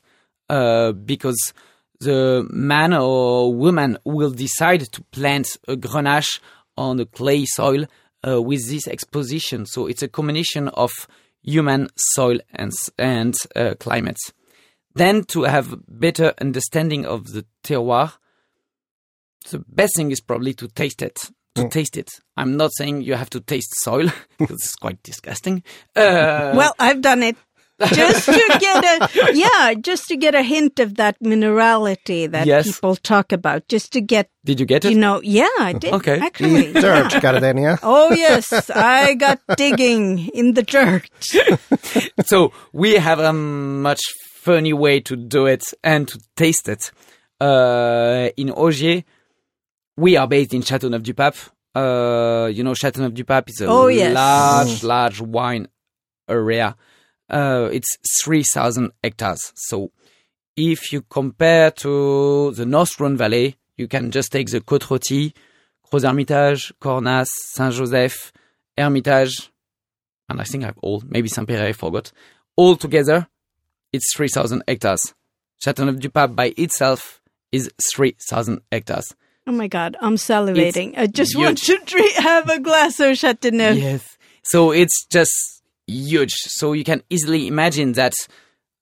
[0.49, 1.53] Uh, because
[2.01, 6.39] the man or woman will decide to plant a grenache
[6.77, 7.85] on a clay soil
[8.27, 9.65] uh, with this exposition.
[9.65, 10.91] So it's a combination of
[11.41, 14.17] human, soil, and s- and uh, climate.
[14.95, 18.13] Then to have better understanding of the terroir,
[19.49, 21.31] the best thing is probably to taste it.
[21.55, 22.09] To taste it.
[22.35, 24.07] I'm not saying you have to taste soil
[24.39, 25.61] because it's quite disgusting.
[25.95, 27.35] Uh, well, I've done it
[27.87, 32.65] just to get a yeah, just to get a hint of that minerality that Yes.
[32.67, 33.67] people talk about.
[33.67, 34.91] Just to get did you get it?
[34.91, 36.19] you know, yeah, I did Okay.
[36.19, 36.67] actually.
[36.69, 37.79] Eat dirt, Gardenia.
[37.83, 41.09] Oh yes, I got digging in the dirt.
[42.25, 44.01] so we have a much
[44.35, 46.91] funny way to do it and to taste it.
[47.41, 49.03] Uh, in Ogier,
[49.97, 51.35] we are based in Châteauneuf-du-Pape.
[51.75, 54.13] Uh, you know, Châteauneuf-du-Pape is a Oh, yes.
[54.13, 55.67] large, large wine
[56.29, 56.75] area.
[57.29, 59.53] Uh, it's 3,000 hectares.
[59.55, 59.91] So
[60.55, 65.33] if you compare to the North Rhone Valley, you can just take the Côte Rôtie,
[65.91, 68.31] Crozes-Hermitage, Cornas, Saint-Joseph,
[68.77, 69.51] Hermitage,
[70.29, 72.11] and I think I've all, maybe Saint-Péray, I forgot.
[72.55, 73.27] All together,
[73.91, 75.13] it's 3,000 hectares.
[75.65, 79.15] Châteauneuf-du-Pape by itself is 3,000 hectares.
[79.45, 80.97] Oh my God, I'm salivating.
[80.97, 81.43] I just huge.
[81.43, 83.77] want to have a glass of Chateauneuf.
[83.77, 84.17] Yes.
[84.43, 86.33] So it's just huge.
[86.33, 88.13] So you can easily imagine that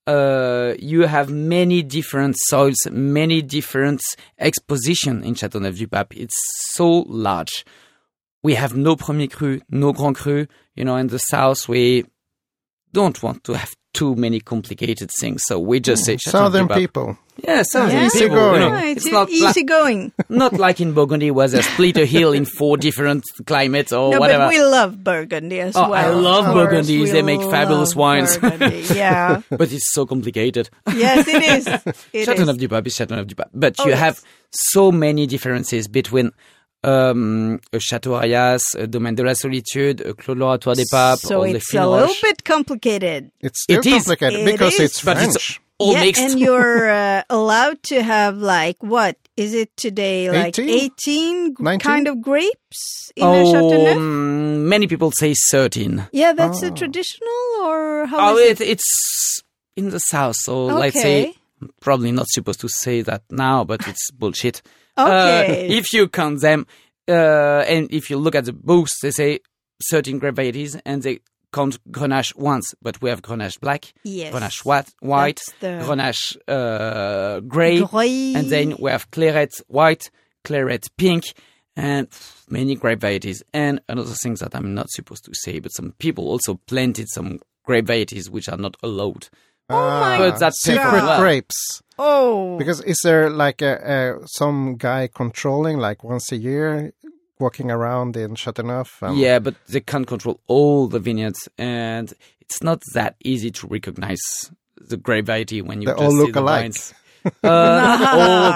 [0.08, 4.02] uh, you have many different soils, many different
[4.40, 6.18] exposition in Châteauneuf-du-Pape.
[6.18, 6.38] It's
[6.74, 7.66] so large.
[8.44, 10.48] We have no premier cru, no grand cru.
[10.76, 12.06] You know, in the south, we
[12.92, 15.42] don't want to have too many complicated things.
[15.46, 16.06] So we just hmm.
[16.06, 16.78] say Southern Châteauneuf-du-Pape.
[16.78, 17.18] people.
[17.44, 18.10] Yeah, southern Yeah.
[18.14, 18.54] people.
[18.54, 20.12] You know, Yeah, it's, it's not easy like, going.
[20.30, 24.20] not like in Burgundy where they split a hill in four different climates or no,
[24.20, 24.46] whatever.
[24.46, 25.94] but we love Burgundy as Oh, well.
[25.94, 27.00] I love Of course, Burgundy.
[27.02, 28.38] we They make fabulous wines.
[28.38, 29.42] Burgundy, Yeah.
[29.50, 30.70] but it's so complicated.
[30.94, 31.68] yes, it is.
[32.14, 32.28] It is.
[32.28, 33.50] Châteauneuf-du-Pape is Châteauneuf-du-Pape.
[33.54, 34.00] But Oh, you yes.
[34.00, 36.32] have so many differences between
[36.84, 41.22] um, a Château Rayas, a Domaine de la Solitude, a Clos de l'Oratoire des Papes,
[41.22, 43.32] So or the it's a little bit complicated.
[43.42, 43.94] It's still It is.
[44.06, 44.80] complicated It because is.
[44.80, 45.36] it's But French.
[45.36, 46.22] it's all yeah, mixed.
[46.22, 50.30] and you're uh, allowed to have like what is it today?
[50.30, 50.70] Like 18?
[50.70, 53.98] 18 kind of grapes in a Chateauneuf?
[53.98, 56.08] Oh, mm, many people say 13.
[56.12, 56.76] Yeah, that's the Oh.
[56.76, 57.30] traditional,
[57.64, 59.42] or how Oh, is it, it's
[59.76, 61.34] in the south, so let's say
[61.80, 64.62] probably not supposed to say that now, but it's bullshit.
[65.08, 65.68] Okay.
[65.70, 66.66] Uh, if you count them,
[67.08, 69.40] uh, and if you look at the books, they say
[69.92, 71.20] 13 grape varieties, and they
[71.54, 74.34] count Grenache once, but we have Grenache black, Yes.
[74.34, 78.34] Grenache white, white the- Grenache uh, grey, Grey.
[78.36, 80.10] and then we have Clairette white,
[80.46, 81.24] Clairette pink,
[81.76, 82.08] and
[82.50, 83.44] many grape varieties.
[83.54, 87.40] And another thing that I'm not supposed to say, but some people also planted some
[87.66, 89.28] grape varieties which are not allowed.
[89.70, 91.20] Ah, But that's secret different.
[91.20, 91.82] grapes.
[92.04, 96.94] Oh, Because is there like a, a some guy controlling like once a year,
[97.40, 99.02] walking around in Chateauneuf?
[99.04, 102.12] and- Yeah, but they can't control all the vineyards, and
[102.42, 104.20] it's not that easy to recognize
[104.78, 106.62] the grape variety when you They just all see look the alike.
[106.64, 106.94] vines.
[107.44, 108.52] Uh, all,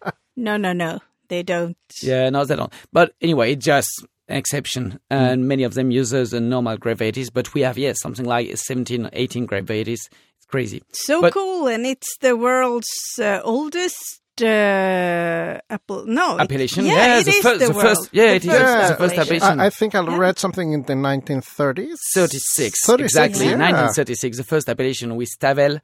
[0.00, 0.98] but no, no, no,
[1.28, 1.76] they don't.
[2.02, 2.72] yeah, no, they don't.
[2.92, 7.30] But anyway, it just an exception, and many of them use the normal gravities.
[7.30, 10.08] But we have yes, something like 17, 18 grape varieties.
[10.38, 10.82] It's crazy.
[10.92, 12.88] So But- cool, and it's the world's
[13.20, 16.06] uh, oldest uh, apple.
[16.06, 18.44] No, it- Appellation, Yeah, yeah, it the is first- the, the first- yeah, The it
[18.44, 19.20] is the first appellation.
[19.20, 19.60] appellation.
[19.60, 21.96] I, I think I read something in the 1930s.
[22.14, 23.56] 36, 36, exactly, yeah.
[23.56, 25.80] 1936, the first appellation with Tavel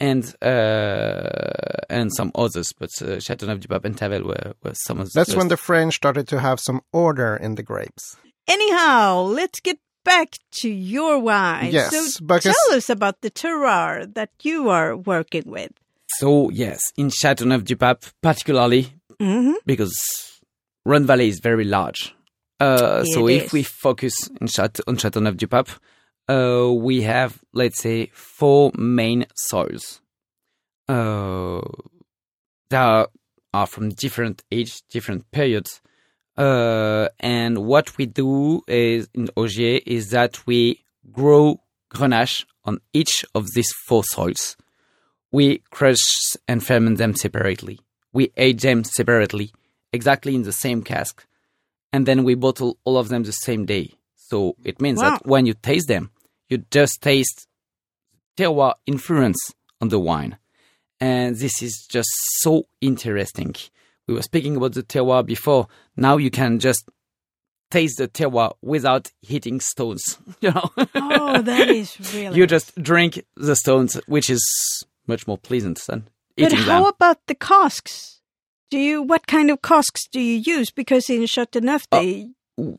[0.00, 5.12] and uh, and some others, but uh, Châteauneuf-du-Pape and Tavel were, were some of the
[5.14, 5.38] That's first.
[5.38, 8.16] when the French started to have some order in the grapes.
[8.48, 11.72] Anyhow, let's get back to your wine.
[11.72, 15.72] Yes, so because- tell us about the terroir that you are working with.
[16.18, 19.94] So yes, in Châteauneuf-du-Pape, particularly hmm because
[20.84, 22.14] Rhone Valley is very large.
[22.60, 23.52] Uh, so It if is.
[23.52, 25.70] we focus in Châte- on Châteauneuf-du-Pape,
[26.28, 30.00] uh, we have let's say four main soils.
[30.88, 31.60] Uh,
[32.70, 33.08] that
[33.52, 35.80] are from different age, different periods.
[36.36, 41.60] Uh, and what we do is in Ogier is that we grow
[41.90, 44.56] Grenache on each of these four soils.
[45.32, 45.96] We crush
[46.46, 47.80] and ferment them separately.
[48.12, 49.52] We age them separately,
[49.92, 51.26] exactly in the same cask,
[51.92, 53.94] and then we bottle all of them the same day.
[54.16, 55.10] So it means Wow.
[55.10, 56.10] that when you taste them,
[56.48, 57.46] you just taste
[58.36, 59.38] terroir influence
[59.80, 60.38] on the wine.
[61.00, 62.08] And this is just
[62.40, 63.54] so interesting.
[64.08, 65.68] We were speaking about the terroir before.
[65.96, 66.88] Now you can just
[67.70, 70.02] taste the terroir without hitting stones.
[70.40, 72.36] You know, Oh, that is really.
[72.36, 74.42] you just drink the stones, which is
[75.06, 76.92] much more pleasant than but eating how them.
[76.96, 78.20] about the casks?
[78.70, 80.70] Do you what kind of casks do you use?
[80.70, 82.28] Because in Chateauneuf, Uh, they,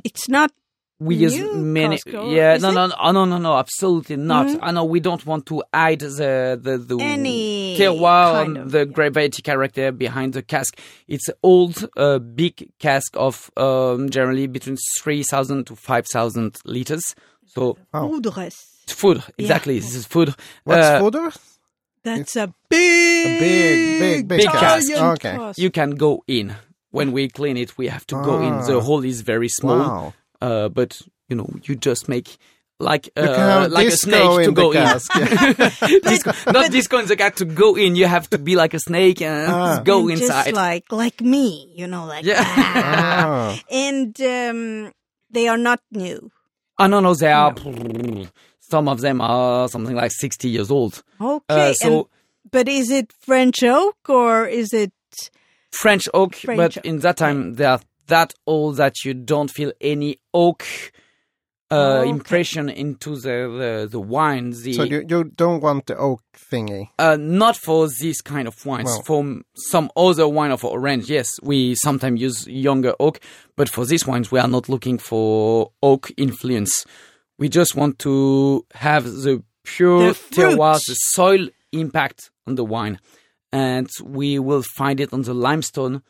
[0.04, 0.52] it's not.
[1.00, 4.48] We use new many Costco, yeah is no no no no no no absolutely not
[4.48, 4.60] Mhm.
[4.64, 8.72] i know we don't want to hide the the, the Any terroir kind and of,
[8.72, 8.86] the yeah.
[8.96, 10.72] grape variety character behind the cask
[11.08, 17.06] it's old uh, big cask of um, generally between 3000 to 5000 liters
[17.46, 18.10] so Oh.
[18.10, 18.58] Foudres.
[18.84, 20.34] it's foudre exactly this is foudre
[20.64, 21.30] What's Uh, fodder?
[22.04, 24.88] That's a big, big, big, big cask.
[24.88, 25.54] giant Okay.
[25.64, 26.56] you can go in
[26.90, 28.82] when we clean it we have to go in the Ah.
[28.88, 30.14] hole is very small Wow.
[30.42, 32.38] Uh, but you know you just make
[32.80, 35.12] like uh, like a snake to go in cask.
[35.16, 35.70] Yeah.
[36.04, 37.96] disco, not disco in the cat to go in.
[37.96, 39.82] You have to be like a snake and Ah.
[39.84, 40.44] go And inside.
[40.46, 42.44] Just like like me, you know, like Yeah.
[42.46, 43.58] ah.
[43.58, 43.64] Ah.
[43.72, 44.92] and um,
[45.32, 46.30] they are not new.
[46.80, 47.56] oh no, no, they are.
[48.60, 51.02] Some of them are something like sixty years old.
[51.20, 52.06] Okay, Uh, so and,
[52.52, 54.92] but is it French oak or is it?
[55.72, 59.52] French oak, French but oak, in that time they are that old that you don't
[59.52, 60.64] feel any oak
[61.70, 62.10] uh, Okay.
[62.10, 64.52] impression into the the, the wine.
[64.52, 66.88] The So you, you don't want the oak thingy.
[66.98, 68.86] Uh, not for this kind of wines.
[68.86, 73.20] Well- for some other wine of orange, yes, we sometimes use younger oak,
[73.58, 76.86] but for these wines, we are not looking for oak influence.
[77.38, 82.98] We just want to have the pure The terroir, the soil impact on the wine.
[83.52, 86.02] And we will find it on the limestone.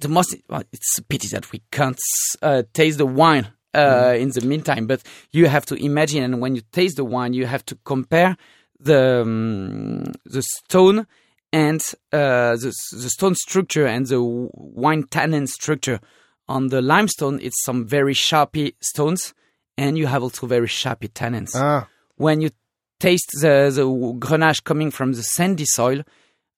[0.00, 1.98] The most, well, it's a pity that we can't
[2.42, 6.54] uh, taste the wine uh, in the meantime, but you have to imagine, and when
[6.54, 8.36] you taste the wine, you have to compare
[8.80, 11.06] the um, the stone
[11.52, 11.80] and
[12.12, 14.22] uh, the the stone structure and the
[14.54, 16.00] wine tannin structure.
[16.48, 19.34] On the limestone, it's some very sharpy stones,
[19.76, 21.50] and you have also very sharpy tannins.
[21.54, 22.50] Ah, When you
[23.00, 23.84] taste the the
[24.18, 26.02] Grenache coming from the sandy soil,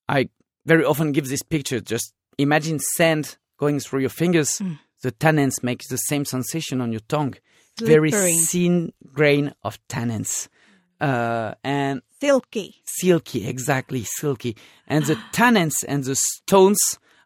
[0.09, 0.29] I
[0.66, 1.81] very often give this picture.
[1.81, 4.60] Just imagine sand going through your fingers.
[5.02, 7.34] The tannins make the same sensation on your tongue.
[7.80, 8.32] Very Slippery.
[8.38, 10.48] thin grain of tannins.
[11.00, 12.74] Uh, and Silky.
[12.84, 14.56] silky, exactly, silky.
[14.86, 16.78] And the tannins and the stones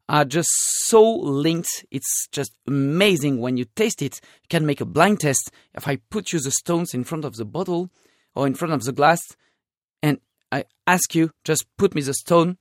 [0.08, 0.50] are just
[0.84, 1.84] so linked.
[1.90, 4.20] It's just amazing when you taste it.
[4.42, 5.50] You can make a blind test.
[5.74, 7.90] If I put you the stones in front of the bottle
[8.36, 9.20] or in front of the glass,
[10.02, 10.20] and
[10.52, 12.58] I ask you, just put me the stone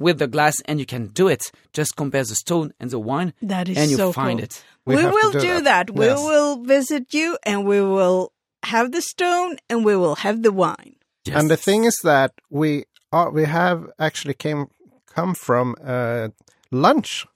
[0.00, 1.42] with the glass, and you can do it.
[1.72, 4.44] Just compare the stone and the wine, That is and you so find cool.
[4.44, 4.64] it.
[4.86, 5.86] We We, will do do, that.
[5.86, 5.94] that.
[5.94, 8.32] We will visit you and we will
[8.64, 10.96] have the stone and we will have the wine.
[11.38, 14.66] and the thing is that we are, we have actually came
[15.14, 16.28] come from uh,
[16.70, 17.26] lunch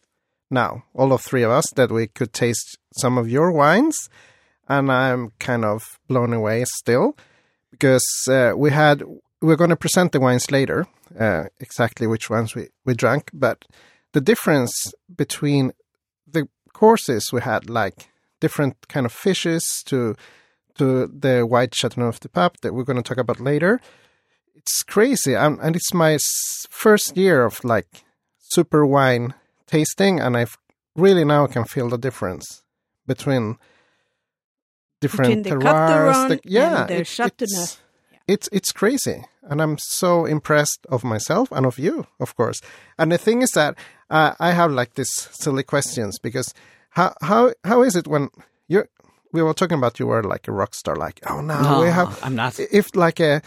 [0.50, 3.96] now, all of three of us, that we could taste some of your wines,
[4.68, 7.16] and I'm kind of blown away still
[7.72, 9.02] because uh, we had
[9.40, 10.86] we're going to present the wines later,
[11.18, 13.64] uh, exactly which ones we we drank, but
[14.12, 15.72] the difference between
[16.26, 18.08] the courses we had, like
[18.40, 20.16] different kind of fishes to
[20.76, 23.80] to the white Chateauneuf de Pape that we're going to talk about later.
[24.54, 26.18] It's crazy, and, and it's my
[26.70, 28.04] first year of like
[28.38, 29.34] super wine
[29.66, 30.46] tasting, and I
[30.96, 32.62] really now can feel the difference
[33.06, 33.58] between
[35.00, 36.14] different Between the terroirs.
[36.14, 37.20] Cotteron yeah, the it-.
[37.40, 37.78] It's,
[38.26, 42.60] it's it's crazy, and I'm so impressed of myself and of you, of course.
[42.98, 43.76] And the thing is that
[44.10, 46.52] uh, I have like these silly questions because
[46.90, 48.28] how how how is it when
[48.68, 48.88] you're
[49.32, 51.88] we were talking about you were like a rock star, like oh no, No, we
[51.88, 52.58] have I'm not.
[52.60, 53.42] if like a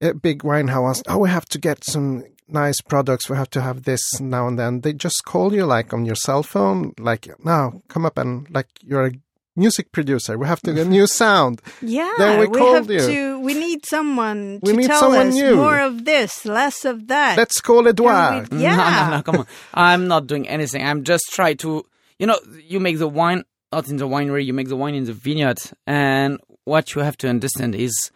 [0.00, 3.60] a big wine house, oh we have to get some nice products, we have to
[3.62, 4.80] have this now and then.
[4.82, 8.68] They just call you like on your cell phone, like now come up and like
[8.82, 9.12] you're a
[9.56, 10.36] music producer.
[10.38, 11.60] We have to get a new sound.
[11.82, 12.98] Yeah, Then we called have you.
[13.00, 13.38] to.
[13.40, 15.56] We need someone We to need tell someone us new.
[15.56, 17.36] more of this, less of that.
[17.36, 18.48] Let's call Edouard.
[18.50, 19.08] we- No, Yeah.
[19.10, 19.46] no, no, come on.
[19.74, 20.82] I'm not doing anything.
[20.84, 21.84] I'm just trying to,
[22.18, 25.04] you know, you make the wine not in the winery, you make the wine in
[25.04, 25.58] the vineyard.
[25.86, 28.10] And what you have to understand is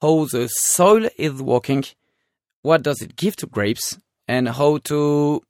[0.00, 1.84] how the soil is working,
[2.62, 5.42] what does it give to grapes, and how to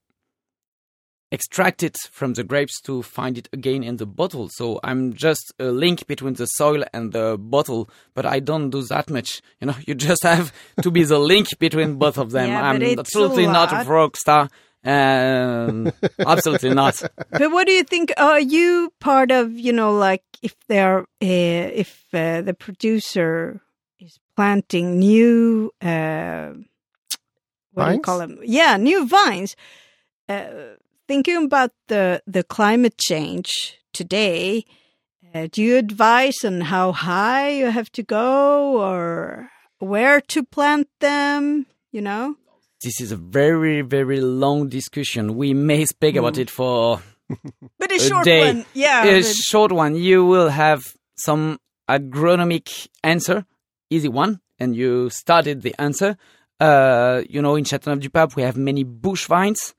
[1.35, 4.49] extract it from the grapes to find it again in the bottle.
[4.51, 8.83] So I'm just a link between the soil and the bottle, but I don't do
[8.83, 9.43] that much.
[9.61, 12.49] You know, you just have to be the link between both of them.
[12.49, 14.51] Yeah, I'm but it's absolutely a not a rock star.
[14.85, 17.01] Um, absolutely not.
[17.31, 18.13] but what do you think?
[18.19, 23.63] Are you part of, you know, like if they're, uh, if uh, the producer
[23.99, 26.53] is planting new, uh,
[27.73, 28.39] what do you call them?
[28.43, 29.57] Yeah, new vines.
[30.29, 30.77] Uh,
[31.09, 34.65] thinking about the the climate change today,
[35.35, 40.89] uh, do you advise on how high you have to go or where to plant
[41.01, 41.67] them?
[41.93, 42.37] You know.
[42.83, 45.37] This is a very, very long discussion.
[45.37, 47.01] We may speak about it for
[47.79, 48.45] But a A short day.
[48.53, 49.05] one, yeah.
[49.05, 49.95] a but- short one.
[49.97, 50.83] You will have
[51.17, 53.47] some agronomic answer,
[53.89, 56.17] easy one, and you started the answer.
[56.61, 59.75] Uh, you know, in Châteauneuf du Pape, we have many bush vines.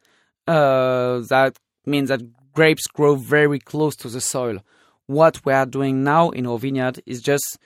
[0.47, 2.21] Uh, that means that
[2.53, 4.59] grapes grow very close to the soil.
[5.07, 7.57] What we are doing now in our vineyard is just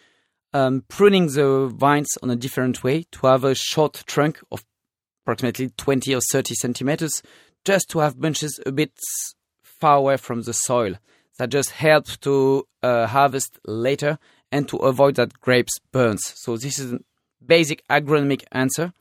[0.54, 4.66] um, pruning the vines on a different way to have a short trunk of
[5.24, 7.22] approximately 20 or 30 centimeters,
[7.64, 8.92] just to have bunches a bit
[9.62, 10.96] far away from the soil.
[11.38, 14.18] That just helps to uh, harvest later
[14.52, 16.34] and to avoid that grapes burns.
[16.36, 17.00] So this is a
[17.46, 18.92] basic agronomic answer.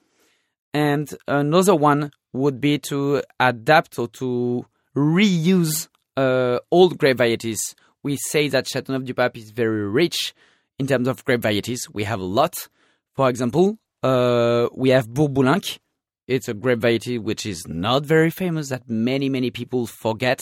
[0.75, 7.61] And another one would be to adapt or to reuse uh, old grape varieties.
[8.03, 10.35] We say that Châteauneuf du Pape is very rich
[10.79, 11.89] in terms of grape varieties.
[11.93, 12.69] We have a lot.
[13.15, 15.79] For example, uh, we have Bourboulenc.
[16.27, 20.41] It's a grape variety which is not very famous that many, many people forget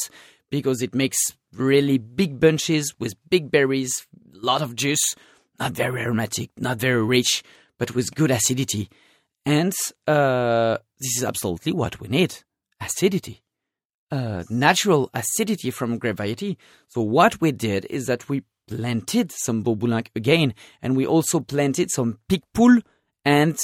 [0.50, 1.18] because it makes
[1.54, 5.14] really big bunches with big berries, lot of juice,
[5.58, 7.42] not very aromatic, not very rich,
[7.78, 8.88] but with good acidity.
[9.44, 9.72] And
[10.06, 12.34] uh, this is absolutely what we need
[12.80, 13.42] acidity.
[14.10, 16.56] Uh, natural acidity from grape variety.
[16.88, 21.90] So what we did is that we planted some Bourboulenc again, and we also planted
[21.90, 22.82] some Picpoul
[23.24, 23.58] and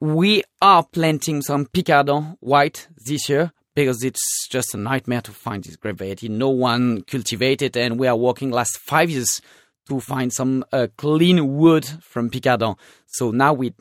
[0.00, 5.62] we are planting some Picardan white this year because it's just a nightmare to find
[5.62, 6.28] this grape variety.
[6.28, 9.42] No one cultivated, and we are working last five years
[9.88, 12.76] to find some uh, clean wood from Picardan.
[13.06, 13.74] So now we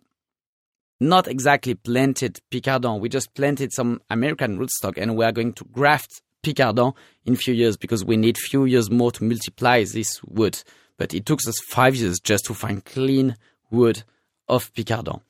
[0.99, 2.99] not exactly planted Picardan.
[2.99, 6.93] We just planted some American rootstock, and we are going to graft Picardan
[7.25, 10.61] in few years because we need few years more to multiply this wood.
[10.97, 13.35] But it took us five years just to find clean
[13.71, 14.03] wood
[14.47, 15.21] of Picardan.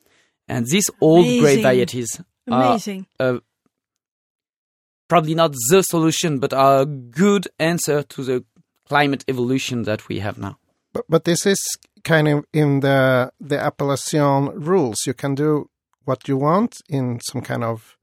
[0.48, 1.62] And these old grape Amazing.
[1.62, 3.06] varieties are Amazing.
[3.20, 3.38] uh,
[5.08, 8.44] probably not the solution, but are a good answer to the
[8.88, 10.58] climate evolution that we have now.
[10.92, 11.58] But, but this is
[12.04, 15.06] kind of in the the appellation rules.
[15.06, 15.70] You can do
[16.04, 17.96] what you want in some kind of,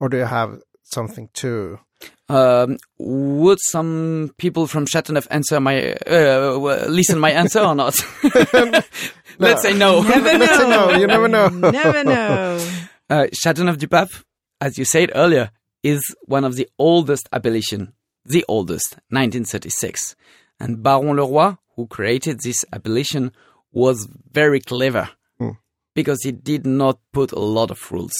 [0.00, 1.78] or do you have something to?
[2.28, 7.94] Um, would some people from Chateauneuf answer my uh, listen my answer or not?
[9.38, 10.02] Let's say no.
[10.02, 11.48] Never Let's say no, you never know.
[11.48, 12.66] never know.
[13.08, 14.10] Uh, Chateauneuf du Pape,
[14.60, 15.52] as you said earlier,
[15.84, 17.92] is one of the oldest appellation,
[18.24, 20.16] the oldest, 1936.
[20.58, 23.32] And Baron Le Roy, who created this appellation,
[23.72, 25.50] was very clever hmm.
[25.94, 28.14] because he did not put a lot of rules.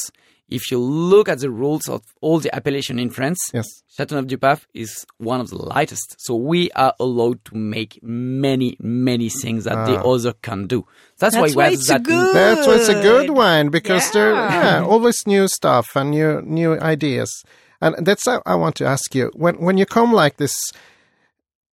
[0.48, 3.66] If you look at the rules of all the appellation in France, Yes.
[3.96, 6.14] Chateauneuf du Pape is one of the lightest.
[6.18, 10.08] So we are allowed to make many, many things that the ah.
[10.08, 10.86] other can do.
[11.18, 12.02] That's, That's why why we have it's that.
[12.04, 12.34] good.
[12.34, 13.36] That's why it's a good Good.
[13.36, 14.80] wine because there, Yeah.
[14.80, 17.42] yeah, always new stuff and new new ideas.
[17.80, 20.54] And that's how I want to ask you when when you come like this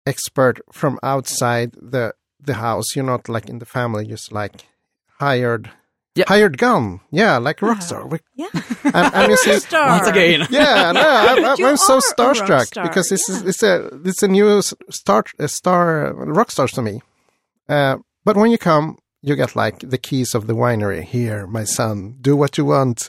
[0.07, 4.64] expert from outside the the house, you're not like in the family, just like
[5.20, 5.70] hired
[6.14, 6.24] Yeah.
[6.28, 8.11] hired gun, yeah, like rockstar.
[8.11, 8.48] We- Yeah.
[8.84, 9.88] And, and you see, Star.
[9.88, 10.46] Once again.
[10.50, 13.34] yeah, no, I'm, I'm, I'm so are a rock starstruck star, because this yeah.
[13.36, 13.74] is it's a
[14.05, 17.00] it's a new star a star uh, rock to me.
[17.68, 21.03] Uh, but when you come, you get like the keys of the winery.
[21.05, 23.09] Here, my son, do what you want.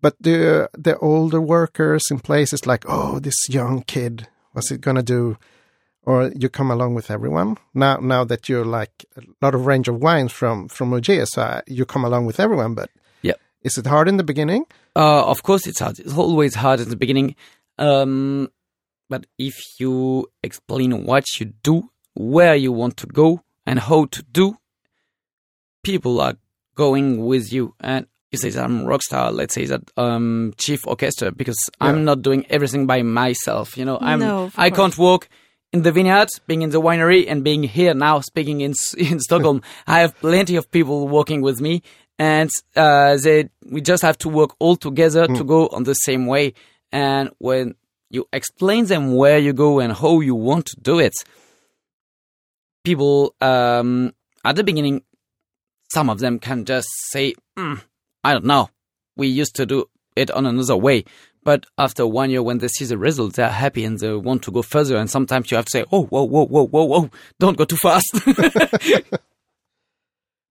[0.00, 5.02] But the the older workers in places like, oh, this young kid, what's it gonna
[5.02, 5.36] do?
[6.08, 7.96] Or you come along with everyone now.
[8.00, 11.60] Now that you're like a lot of range of wines from from Ogier, so uh,
[11.66, 12.72] you come along with everyone.
[12.74, 12.88] But
[13.28, 13.38] Yep.
[13.62, 14.62] is it hard in the beginning?
[14.96, 15.98] Uh, of course, it's hard.
[15.98, 17.36] It's always hard in the beginning.
[17.86, 18.48] Um,
[19.10, 24.22] but if you explain what you do, where you want to go, and how to
[24.22, 24.56] do,
[25.82, 26.34] people are
[26.74, 27.74] going with you.
[27.80, 29.30] And you say that I'm rock star.
[29.32, 31.88] Let's say that um chief orchestra because Yeah.
[31.88, 33.76] I'm not doing everything by myself.
[33.76, 34.78] You know, I'm No, I course.
[34.78, 35.28] can't walk
[35.72, 39.62] in the vineyard, being in the winery, and being here now speaking in in Stockholm.
[39.86, 41.82] I have plenty of people working with me,
[42.18, 46.26] and uh, they we just have to work all together to go on the same
[46.26, 46.54] way.
[46.90, 47.74] And when
[48.10, 51.14] you explain them where you go and how you want to do it,
[52.84, 54.14] people um,
[54.44, 55.02] at the beginning,
[55.92, 57.82] some of them can just say, "Mm,
[58.24, 58.70] "I don't know,
[59.16, 61.04] we used to do it on another way."
[61.48, 64.50] But after one year, when they see the results, they're happy and they want to
[64.50, 64.98] go further.
[64.98, 67.10] And sometimes you have to say, "Oh, whoa, whoa, whoa, whoa, whoa!
[67.38, 68.12] Don't go too fast."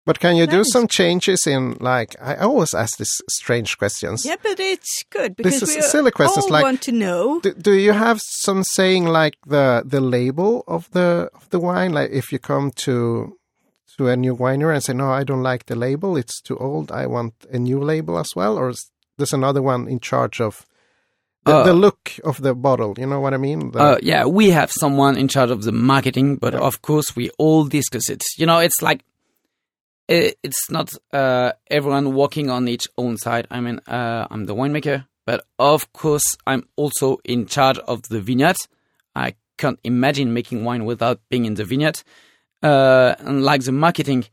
[0.08, 4.26] But can you do some changes in like I always ask these strange questions.
[4.26, 7.42] Yeah, but it's good because is we silly questions, all like- want to know.
[7.42, 11.92] Do, do you have some saying like the the label of the of the wine?
[11.94, 13.38] Like if you come to
[13.98, 16.92] to a new winery and say, "No, I don't like the label; it's too old.
[16.92, 20.66] I want a new label as well," or is there's another one in charge of
[21.48, 22.94] the, Uh, the look of the bottle?
[22.98, 23.72] You know what I mean?
[23.72, 27.30] The- Uh, yeah, we have someone in charge of the marketing, but of course we
[27.40, 28.22] all discuss it.
[28.40, 29.00] You know, it's like
[30.10, 33.46] i it's not uh, everyone working on each own side.
[33.52, 38.22] I mean, uh, I'm the winemaker, but of course I'm also in charge of the
[38.22, 38.56] vineyard.
[39.16, 41.98] I can't imagine making wine without being in the vineyard.
[42.64, 44.26] Uh, and like the marketing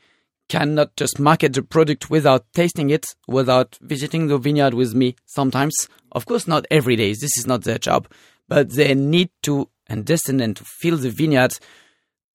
[0.48, 5.74] cannot just market the product without tasting it, without visiting the vineyard with me sometimes.
[6.12, 7.10] Of course, not every day.
[7.10, 8.08] This is not their job,
[8.48, 11.54] but they need to understand and to feel the vineyard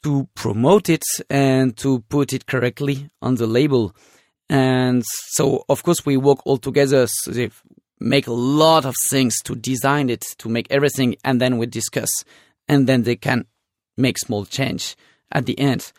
[0.04, 3.94] to promote it and to put it correctly on the label.
[4.50, 7.06] And so, of course, we work all together.
[7.08, 7.52] So they
[8.00, 12.10] make a lot of things to design it, to make everything, and then we discuss.
[12.68, 13.46] And then they can
[13.98, 14.96] make small change
[15.32, 15.92] at the end.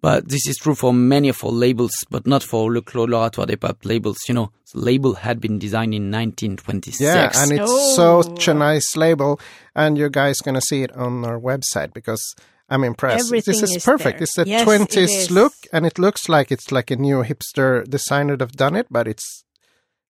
[0.00, 3.12] But this is true for many of our labels, but not for Le Clos de
[3.12, 4.16] l'Oratoire des Papes labels.
[4.28, 7.00] You know, the label had been designed in 1926.
[7.00, 8.22] yeah, and it's Oh.
[8.22, 9.40] such a nice label,
[9.74, 12.34] and you guys gonna see it on our website because.
[12.70, 13.28] I'm impressed.
[13.28, 14.18] Everything this is, is perfect.
[14.18, 14.24] there.
[14.24, 15.30] It's a Yes, 20s is.
[15.30, 18.88] look, and it looks like it's like a new hipster designer that have done it,
[18.90, 19.42] but it's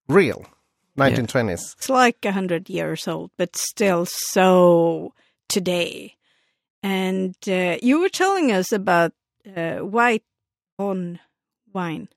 [0.08, 0.44] real.
[0.98, 1.74] 1920s.
[1.78, 5.14] It's like a hundred years old, but still so
[5.48, 6.16] today.
[6.82, 9.12] And uh, you were telling us about
[9.80, 10.24] white
[10.78, 11.18] on
[11.72, 12.08] wine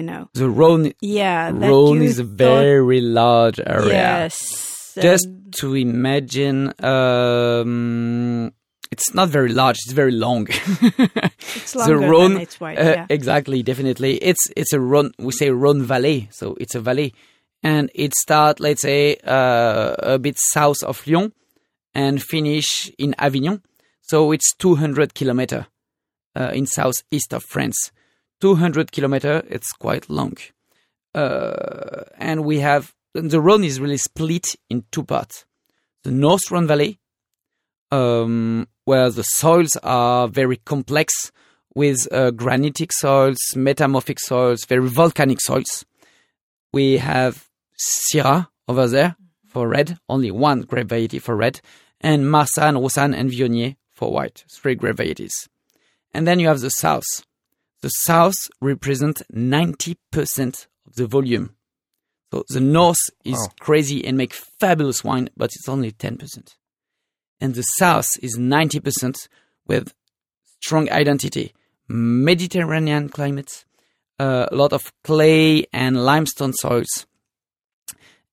[0.00, 0.28] you know.
[0.34, 3.92] The Rhone, Yeah, Rhone is a thought- very large area.
[3.92, 4.94] Yes.
[5.00, 8.52] Just um, to imagine, um,
[8.90, 9.76] it's not very large.
[9.84, 10.46] It's very long.
[10.50, 12.78] it's longer the Rhone, than it's wide.
[12.78, 13.06] uh, yeah.
[13.08, 14.16] exactly, definitely.
[14.16, 15.12] It's it's a Rhone.
[15.18, 17.14] We say Rhone Valley, so it's a valley,
[17.62, 21.32] and it starts, let's say, uh, a bit south of Lyon,
[21.94, 23.62] and finish in Avignon.
[24.02, 25.66] So it's 200 kilometer
[26.34, 27.90] uh, in southeast of France.
[28.40, 29.42] 200 kilometer.
[29.48, 30.36] It's quite long,
[31.14, 35.44] uh, and we have the Rhone is really split in two parts.
[36.04, 36.98] The North Rhone Valley,
[37.90, 41.12] um, where the soils are very complex
[41.74, 45.84] with uh, granitic soils, metamorphic soils, very volcanic soils.
[46.72, 47.48] We have
[48.12, 49.16] Syrah over there
[49.46, 51.60] for red, only one grape variety for red,
[52.00, 55.48] and Marsanne, Roussanne, and Viognier for white, three grape varieties.
[56.12, 57.04] And then you have the south.
[57.82, 61.54] The south represents 90% of the volume.
[62.32, 63.52] So the north is Wow.
[63.60, 66.54] crazy and make fabulous wine, but it's only 10%.
[67.40, 69.28] And the south is 90%
[69.66, 69.94] with
[70.60, 71.52] strong identity.
[71.88, 73.64] Mediterranean climate,
[74.18, 77.06] uh, a lot of clay and limestone soils.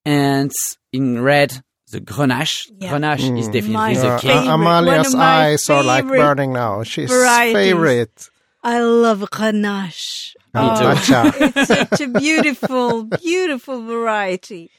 [0.05, 0.51] And
[0.91, 2.69] in red, the Grenache.
[2.79, 2.91] Yeah.
[2.91, 3.53] Grenache is Mm.
[3.53, 4.31] definitely My the king.
[4.31, 6.83] favorite- uh, one Amalia's of my eyes are like burning now.
[6.83, 7.53] She's varieties.
[7.53, 8.29] favorite.
[8.63, 10.33] I love Grenache.
[10.53, 10.91] Oh,
[11.39, 14.69] it's such a beautiful, beautiful variety.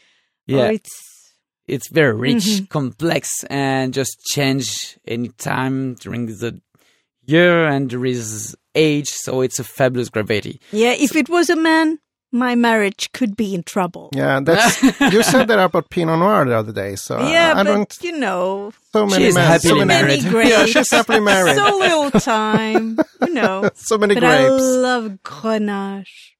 [0.47, 0.63] Yeah.
[0.63, 0.91] Oh, it's
[1.67, 2.69] it's very rich, Mhm.
[2.71, 6.61] complex, and just change any time during the
[7.27, 9.09] year and there is age.
[9.09, 10.61] So it's a fabulous gravity.
[10.73, 10.93] yeah.
[10.93, 11.99] If it was a man,
[12.31, 14.11] my marriage could be in trouble.
[14.15, 16.97] Yeah, that's you said that about Pinot Noir the other day.
[16.97, 20.19] So yeah, I, but don't you know, so many She's men, happily so many, married.
[20.25, 20.51] many grapes.
[20.51, 21.57] Yeah, she's happily married.
[21.57, 23.71] so little time, you know.
[23.75, 26.35] so many But I love Grenache.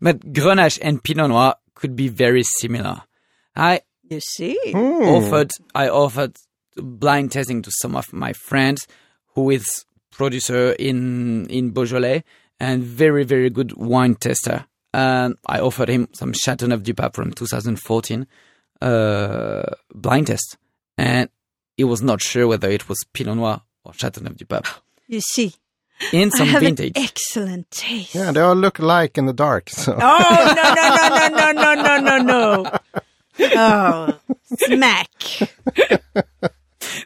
[0.00, 3.02] But Grenache and Pinot Noir could be very similar.
[3.56, 5.02] I You see, Hmm.
[5.08, 6.36] offered I offered
[6.76, 8.86] blind testing to some of my friends
[9.34, 12.22] who is producer in in Beaujolais
[12.60, 14.66] and very very good wine tester.
[14.96, 18.26] And I offered him some Château Chateauneuf du Pape from 2014
[18.80, 19.62] uh,
[19.94, 20.56] blind test,
[20.96, 21.28] and
[21.76, 24.66] he was not sure whether it was Pinot Noir or Château Chateauneuf du Pape.
[25.06, 25.52] you see.
[26.12, 28.14] In I have vintage, an excellent taste.
[28.14, 29.68] Yeah, they all look alike in the dark.
[29.68, 33.50] So Oh no no no no no no no no no!
[33.54, 34.18] Oh,
[34.56, 35.10] smack!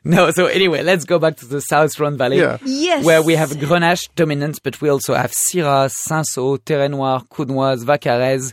[0.04, 0.30] no.
[0.30, 2.38] So anyway, let's go back to the South Rhone Valley.
[2.38, 7.22] yeah, Yes, where we have Grenache dominance, but we also have Syrah, Cinsault, Terret Noir,
[7.30, 8.52] Counoise, Vaccarèse,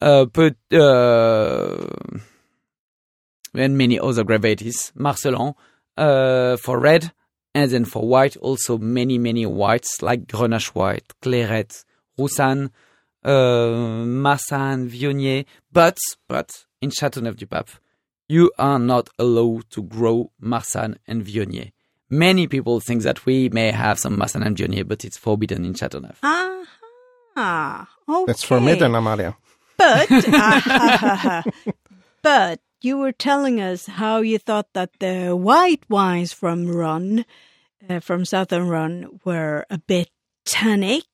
[0.00, 1.86] uh, put, uh,
[3.54, 4.92] and many other varieties.
[4.96, 5.54] Marselan,
[5.96, 7.12] uh, for red,
[7.54, 11.84] and then for white, also many, many whites, like Grenache White, Clairette,
[12.16, 12.70] Roussanne,
[13.24, 15.98] uh, Marsanne, Viognier, but,
[16.28, 16.50] but,
[16.80, 17.68] in Châteauneuf-du-Pape,
[18.30, 21.72] you are not allowed to grow Marsanne and Viognier.
[22.08, 25.74] Many people think that we may have some Marsanne and Viognier, but it's forbidden in
[25.74, 26.16] Châteauneuf.
[26.22, 28.24] Ah, okay.
[28.26, 29.36] that's forbidden, Amalia.
[29.76, 31.42] But, ah,
[32.22, 37.24] but you were telling us how you thought that the white wines from Rhone,
[37.88, 40.08] uh, from Southern Rhone, were a bit
[40.44, 41.04] tannic.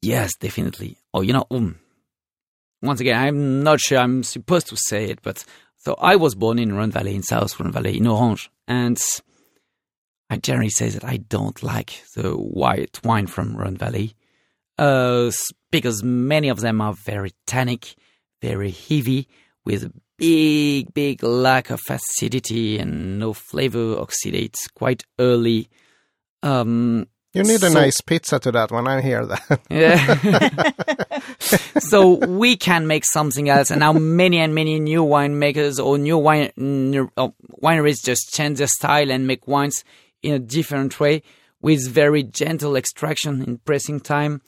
[0.00, 0.96] Yes, definitely.
[1.12, 1.78] Oh, you know, um,
[2.80, 5.44] once again, I'm not sure I'm supposed to say it, but
[5.78, 8.98] so I was born in Rhone Valley, in South Rhone Valley, in Orange, and
[10.30, 14.14] I generally say that I don't like the white wine from Rhone Valley,
[14.76, 15.30] uh,
[15.70, 17.94] because many of them are very tannic,
[18.42, 19.28] very heavy,
[19.64, 25.68] with big, big lack of acidity and no flavor, oxidates quite early.
[26.42, 29.60] Um, You need a So- nice pizza to that when I hear that.
[29.70, 31.18] yeah.
[31.78, 36.16] so we can make something else, and now many and many new winemakers or new
[36.18, 36.50] wine
[37.16, 37.28] uh,
[37.62, 39.84] wineries just change their style and make wines
[40.22, 41.22] in a different way
[41.60, 44.40] with very gentle extraction in pressing time,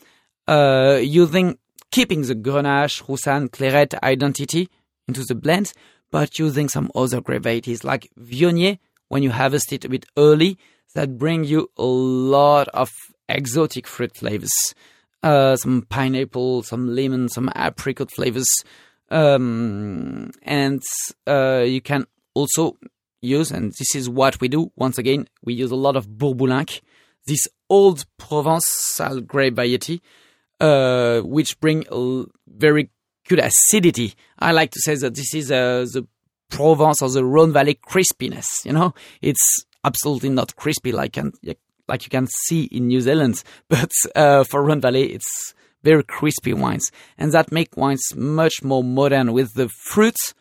[0.49, 1.59] uh, using
[1.91, 4.69] keeping the Grenache, Roussanne, Clairette identity
[5.09, 5.73] into the blend,
[6.11, 8.79] but using some other grape varieties like Viognier
[9.09, 10.57] when you harvest it a bit early
[10.95, 12.91] that bring you a lot of
[13.29, 14.53] exotic fruit flavors.
[15.23, 18.49] Uh, some pineapple, some lemon, some apricot flavors.
[19.11, 20.83] Um, and
[21.27, 22.77] uh, you can also
[23.21, 26.81] use, and this is what we do, once again, we use a lot of Bourboulenc,
[27.27, 30.01] this old Provençal grape variety,
[30.61, 32.91] uh, which bring a very
[33.29, 34.15] good acidity.
[34.39, 36.07] I like to say that this is uh, the
[36.51, 38.47] Provence or the Rhone Valley crispiness.
[38.65, 41.33] You know, it's absolutely not crispy like can
[41.89, 46.53] like you can see in New Zealand, but uh, for Rhone Valley, it's very crispy
[46.53, 50.35] wines, and that make wines much more modern with the fruits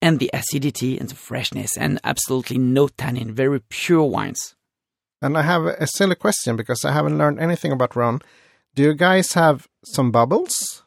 [0.00, 3.34] and the acidity and the freshness, and absolutely no tannin.
[3.34, 4.54] Very pure wines.
[5.22, 8.20] And I have a silly question because I haven't learned anything about Rhone.
[8.74, 10.82] Do you guys have some bubbles?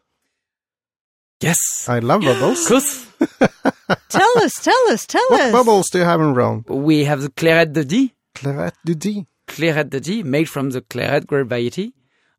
[1.42, 1.58] Yes.
[1.88, 2.68] I love bubbles.
[2.68, 3.08] Kus.
[4.10, 5.52] Tell us, tell us, tell what us.
[5.52, 6.64] bubbles do you have in Rhone?
[6.68, 8.12] We have the Clairette de Die.
[8.36, 9.26] Clairette de Die.
[9.48, 11.94] Clairette de Die, made from the Clairette grape variety.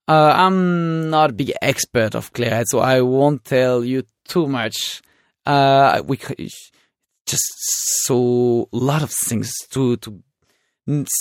[0.08, 5.02] Uh, I'm not a big expert of Clairette, so I won't tell you too much.
[5.46, 6.48] Uh, we c-
[7.26, 7.44] just
[8.04, 10.22] so a lot of things to to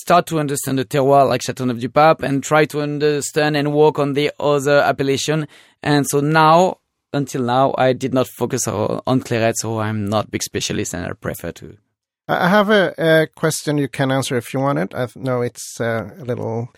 [0.01, 3.99] start to understand the terroir like Chateauneuf du Pape and try to understand and work
[3.99, 5.47] on the other appellation.
[5.84, 6.77] And so now,
[7.14, 11.14] until now, I did not focus on, Clairette, so I'm not big specialist, and I
[11.14, 11.78] prefer to.
[12.28, 14.93] I have a, a question you can answer if you want it.
[14.93, 16.70] I know it's uh, a little.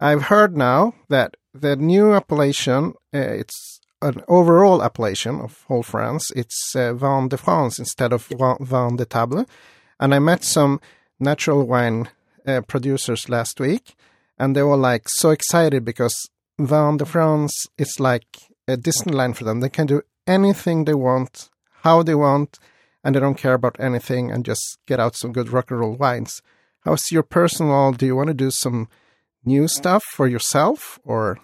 [0.00, 6.30] I've heard now that the new appellation, uh, it's an overall appellation of whole France.
[6.34, 8.26] It's uh, Vin de France instead of
[8.60, 9.46] Vin de Table.
[10.00, 10.80] And I met some
[11.20, 12.08] natural wine
[12.46, 13.94] uh, producers last week,
[14.38, 16.14] and they were like so excited because
[16.58, 18.38] Vin de France is like
[18.68, 19.60] a Disneyland for them.
[19.60, 21.48] They can do anything they want,
[21.82, 22.58] how they want,
[23.02, 25.96] and they don't care about anything and just get out some good rock and roll
[25.96, 26.42] wines.
[26.80, 27.92] How's your personal?
[27.92, 28.88] Do you want to do some
[29.44, 31.38] new stuff for yourself or?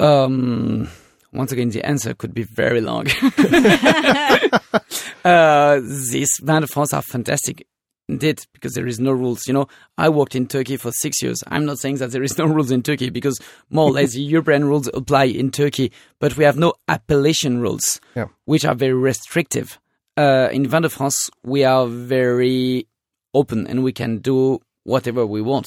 [0.00, 0.88] Um,
[1.32, 3.06] once again, the answer could be very long.
[5.24, 5.80] uh,
[6.10, 7.66] these Vin de France are fantastic.
[8.08, 9.46] Indeed, because there is no rules.
[9.46, 11.42] You know, I worked in Turkey for six years.
[11.48, 13.38] I'm not saying that there is no rules in Turkey because
[13.70, 18.28] more or less European rules apply in Turkey, but we have no appellation rules, Yeah.
[18.46, 19.78] which are very restrictive.
[20.16, 22.86] Uh, in Vin de France, we are very
[23.34, 25.66] open and we can do whatever we want.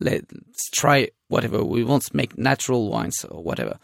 [0.00, 3.78] Let's try whatever we want, make natural wines or whatever.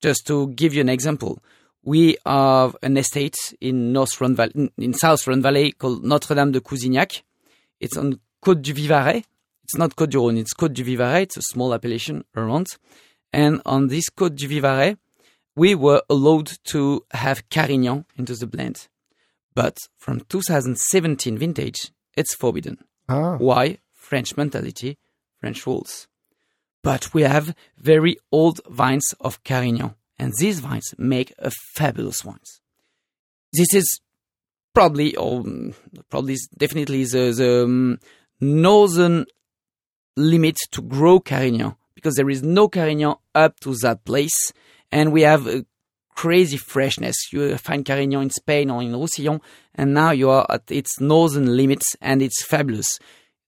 [0.00, 1.42] Just to give you an example,
[1.84, 6.34] we have an estate in North Rhone Valley, in- in South Rhone Valley called Notre
[6.36, 7.22] Dame de Cousignac.
[7.82, 9.24] It's on Côte du Vivarais.
[9.64, 11.24] It's not Côte du Rhône, it's Côte du Vivarais.
[11.24, 12.68] It's a small appellation around.
[13.32, 14.96] And on this Côte du Vivarais,
[15.56, 18.88] we were allowed to have Carignan into the blend.
[19.54, 22.78] But from 2017 vintage, it's forbidden.
[23.08, 23.78] Ah, Why?
[23.92, 24.96] French mentality,
[25.40, 26.06] French rules.
[26.82, 32.60] But we have very old vines of Carignan, and these vines make a fabulous wines.
[33.52, 34.00] This is
[34.74, 35.74] probably, or mm,
[36.10, 37.98] probably is definitely the, the um,
[38.40, 39.26] northern
[40.16, 44.52] limit to grow Carignan, because there is no Carignan up to that place,
[44.90, 45.64] and we have a
[46.14, 47.16] crazy freshness.
[47.32, 49.40] You find Carignan in Spain or in Roussillon,
[49.74, 52.98] and now you are at its northern limits, and it's fabulous.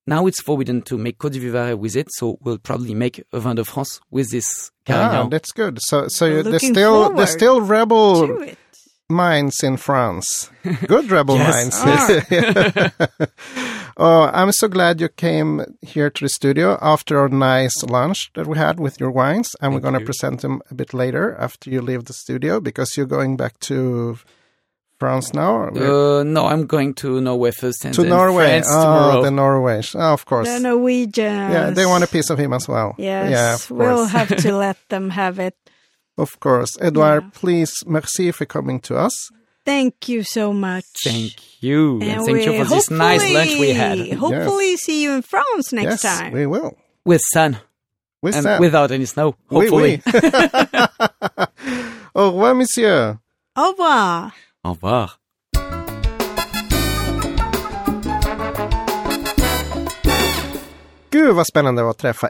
[0.07, 3.41] Now it's forbidden to make Côte du Vivarais with it, so we'll probably make a
[3.41, 5.31] vin de France with this ah, Carignan.
[5.31, 5.79] that's good.
[5.81, 8.45] So, so you, there's still forward there's still rebel
[9.09, 9.17] Do it.
[9.17, 10.51] minds in France.
[10.87, 11.55] Good rebel Yes.
[11.55, 11.79] minds.
[11.85, 13.27] Ah.
[13.97, 18.47] oh, I'm so glad you came here to the studio after our nice lunch that
[18.47, 21.71] we had with your wines, and we're going to present them a bit later after
[21.71, 24.17] you leave the studio because you're going back to
[24.99, 25.69] France now.
[25.69, 28.47] Uh, no, I'm going to Norway first and to then Norway.
[28.47, 29.23] France oh, tomorrow.
[29.23, 30.49] the Norwegians, Oh, ah, of course.
[30.49, 31.53] The Norwegians.
[31.53, 32.95] Yeah, they want a piece of him as well.
[32.99, 34.11] Yes, Yeah, of we'll course.
[34.13, 35.57] have to let them have it.
[36.17, 36.77] Of course.
[36.81, 37.31] Edouard, Yeah.
[37.41, 39.13] please, merci for coming to us.
[39.65, 40.85] Thank you so much.
[41.05, 45.13] Thank you, and, thank you for this nice lunch we had hopefully- Hopefully, see you
[45.13, 46.33] in France next yes, time.
[46.33, 46.77] we will.
[47.07, 47.57] with sun
[48.23, 48.61] With and that.
[48.61, 49.35] without any snow.
[49.51, 50.03] Hopefully.
[50.07, 50.13] oui.
[52.15, 53.19] Au revoir, monsieur.
[53.57, 54.33] Au revoir.
[54.65, 55.19] Au revoir.
[61.11, 62.29] Gud vad spännande det var att träffa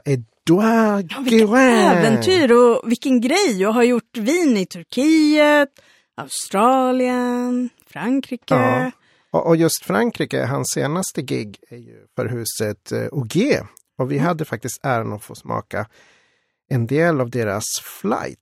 [0.50, 1.86] Edouard Vilket Guérin.
[1.86, 5.68] äventyr och vilken grej att ha gjort vin i Turkiet,
[6.16, 8.54] Australien, Frankrike.
[8.54, 8.90] Ja.
[9.30, 13.66] Och, och just Frankrike, hans senaste gig är ju för huset eh, Augier.
[13.98, 15.86] Och vi hade faktiskt äran att få smaka
[16.68, 17.64] en del av deras
[18.00, 18.38] flight.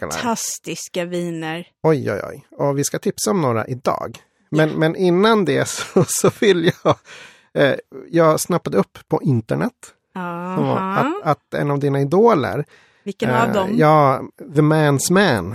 [0.00, 1.66] Fantastiska viner.
[1.82, 2.46] Oj, oj, oj.
[2.50, 4.18] Och vi ska tipsa om några idag.
[4.50, 6.96] Men, men innan det så, så vill jag...
[7.54, 7.74] Eh,
[8.10, 9.72] jag snappade upp på internet
[10.14, 11.00] Aha.
[11.00, 12.64] att, att en av dina idoler,
[13.04, 13.70] Vilken eh, av dem?
[13.76, 14.22] ja,
[14.54, 15.54] The Man's Man.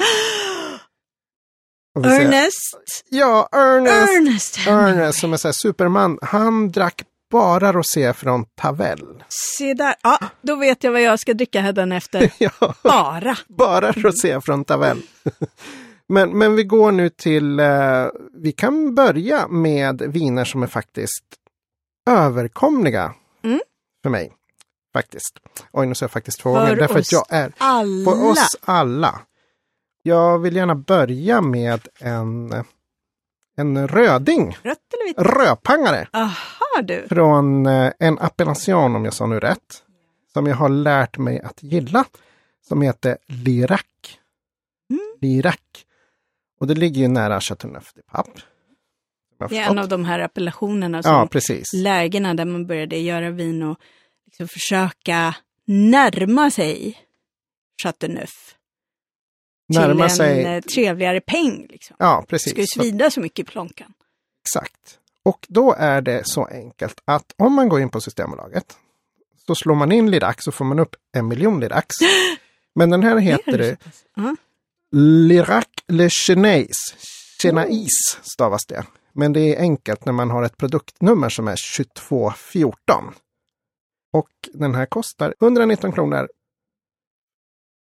[2.05, 2.77] Ernest.
[3.09, 4.07] Ja, Ernest.
[4.17, 4.67] Ernest.
[4.67, 6.19] Ernest som är så här superman.
[6.21, 7.01] Han drack
[7.31, 9.23] bara rosé från Tavel.
[9.57, 9.95] Se där.
[10.03, 12.31] Ja, då vet jag vad jag ska dricka hädanefter.
[12.37, 13.37] ja, Bara.
[13.47, 15.01] bara rosé från Tavel.
[16.09, 21.23] men, men vi går nu till, eh, vi kan börja med viner som är faktiskt
[22.09, 23.59] överkomliga Mm.
[24.03, 24.33] för mig.
[24.97, 25.39] Faktiskt.
[25.71, 26.67] Oj, nu sa jag faktiskt två gånger.
[26.67, 28.11] För Därför att jag är Alla.
[28.11, 29.19] för oss alla.
[30.03, 32.53] Jag vill gärna börja med en,
[33.57, 34.57] en röding.
[34.63, 35.17] Rött eller vitt?
[35.17, 36.07] Rödpangare.
[36.13, 37.05] Aha du.
[37.09, 39.83] Från eh, en appellation, om jag sa nu rätt.
[40.33, 42.05] Som jag har lärt mig att gilla.
[42.67, 43.81] Som heter Lirac.
[44.89, 45.01] Mm.
[45.21, 45.55] Lirac.
[46.59, 48.41] Och det ligger ju nära Chateauneuf de Pape.
[49.49, 51.73] Det är en av de här appellationerna som Ja, precis.
[51.73, 53.77] lägena där man började göra vin och
[54.27, 56.97] liksom försöka närma sig
[57.83, 58.55] Chateauneuf.
[59.73, 61.67] Närma till en eh, trevligare peng.
[61.69, 61.95] Liksom.
[61.99, 62.73] Ja, Det ska ju precis.
[62.73, 63.93] Svida så mycket i plånkan.
[64.43, 64.99] Exakt.
[65.23, 68.77] Och då är det så enkelt att om man går in på Systembolaget
[69.47, 71.95] så slår man in Lirac så får man upp en miljon Liracs.
[72.75, 73.77] Men den här heter det.
[74.91, 76.77] Lirac Le Chenais.
[77.41, 78.83] Chenais stavas det.
[79.13, 83.13] Men det är enkelt när man har ett produktnummer som är 2214.
[84.17, 86.27] Och den här kostar 119 kronor.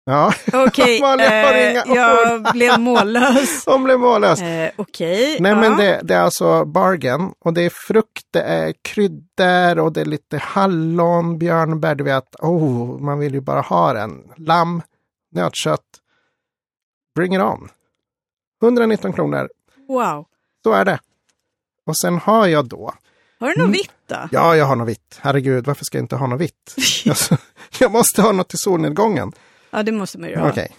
[0.05, 3.63] Ja, Okej, eh, jag blev mållös.
[3.65, 4.41] de blev mållös.
[4.41, 5.59] Eh, Okej, Nej ja.
[5.59, 10.01] men det, det är alltså bargain och det är frukt, det är kryddor och det
[10.01, 12.35] är lite hallon, björnbär, du vet.
[12.35, 14.31] Oh, man vill ju bara ha den.
[14.37, 14.81] Lamm,
[15.31, 15.81] nötkött.
[17.15, 17.69] Bring it on.
[18.63, 19.49] 119 kronor,
[19.87, 20.25] Wow.
[20.63, 20.99] så är det.
[21.85, 22.93] Och sen har jag då,
[23.39, 24.29] Har du något vitt då?
[24.31, 25.19] ja jag har något vitt.
[25.21, 26.75] Herregud, varför ska jag inte ha något vitt?
[27.09, 27.37] Alltså,
[27.79, 29.31] jag måste ha något till solnedgången.
[29.69, 30.49] Ja, det måste man ju ha.
[30.49, 30.75] Okej,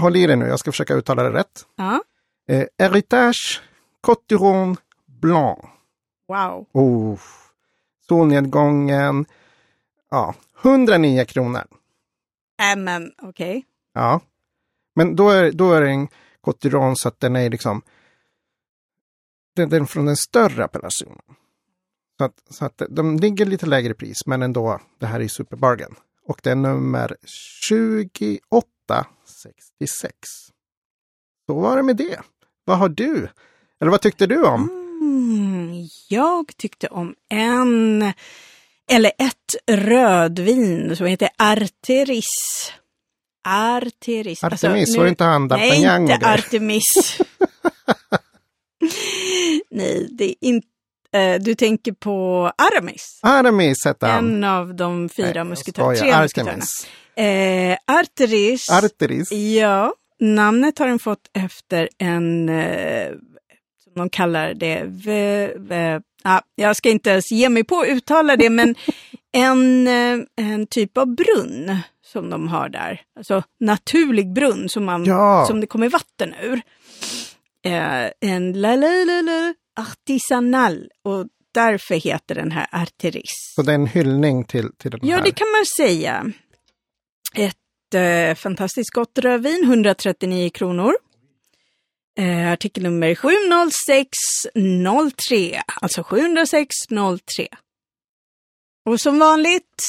[0.00, 1.66] håll i dig nu, jag ska försöka uttala det rätt.
[1.76, 2.02] Ja.
[2.48, 3.62] Eh, Heritage
[4.00, 5.58] Cotiron Blanc.
[6.28, 6.66] Wow.
[6.72, 7.18] Oh,
[8.08, 9.26] solnedgången.
[10.10, 11.64] Ja, 109 kronor.
[12.72, 13.64] Äh, men okej.
[13.94, 14.20] Ja,
[14.96, 16.08] men då är, då är det en
[16.40, 17.82] Cotiron så att den är liksom
[19.56, 21.22] den, den från den större appellationen.
[22.18, 25.94] Så att, så att de ligger lite lägre pris, men ändå, det här är superbargain.
[26.26, 27.16] Och det är nummer
[27.68, 30.18] 2866.
[31.46, 32.20] Så var det med det.
[32.64, 33.28] Vad har du?
[33.80, 34.70] Eller vad tyckte du om?
[34.70, 35.74] Mm,
[36.08, 38.02] jag tyckte om en,
[38.90, 42.24] eller ett rödvin som heter Arteris.
[43.48, 44.44] Arteris.
[44.44, 46.18] Alltså, Artemis, nu- var det inte han Nej, inte?
[46.22, 47.18] Artemis.
[49.70, 50.68] Nej, det är inte...
[51.14, 53.20] eh, Du tänker på Aramis.
[53.22, 54.28] Aramis hette han.
[54.34, 55.94] En av de fyra musketörerna.
[55.94, 56.62] Tre musketörerna.
[57.16, 58.70] Eh, Arteris.
[58.70, 59.32] Arteris.
[59.32, 63.08] Ja, namnet har den fått efter en, eh,
[63.84, 67.88] som de kallar det, v, v, ah, jag ska inte ens ge mig på att
[67.88, 68.74] uttala det, men
[69.32, 71.76] en, eh, en typ av brunn
[72.12, 73.00] som de har där.
[73.18, 75.44] Alltså naturlig brunn som, man, Ja.
[75.48, 76.60] som det kommer vatten ur.
[77.66, 79.43] Eh, en la, la, la, la,
[80.08, 83.52] artisanal och därför heter den här Arteris.
[83.54, 85.24] Så det är en hyllning till, till den Ja, här.
[85.24, 86.32] det kan man säga.
[87.34, 90.94] Ett eh, fantastiskt gott rödvin, 139 kronor.
[92.18, 97.48] Eh, artikelnummer 70603, alltså 70603.
[98.86, 99.82] Och som vanligt,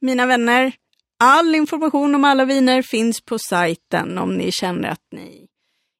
[0.00, 0.72] mina vänner,
[1.18, 5.46] all information om alla viner finns på sajten om ni känner att ni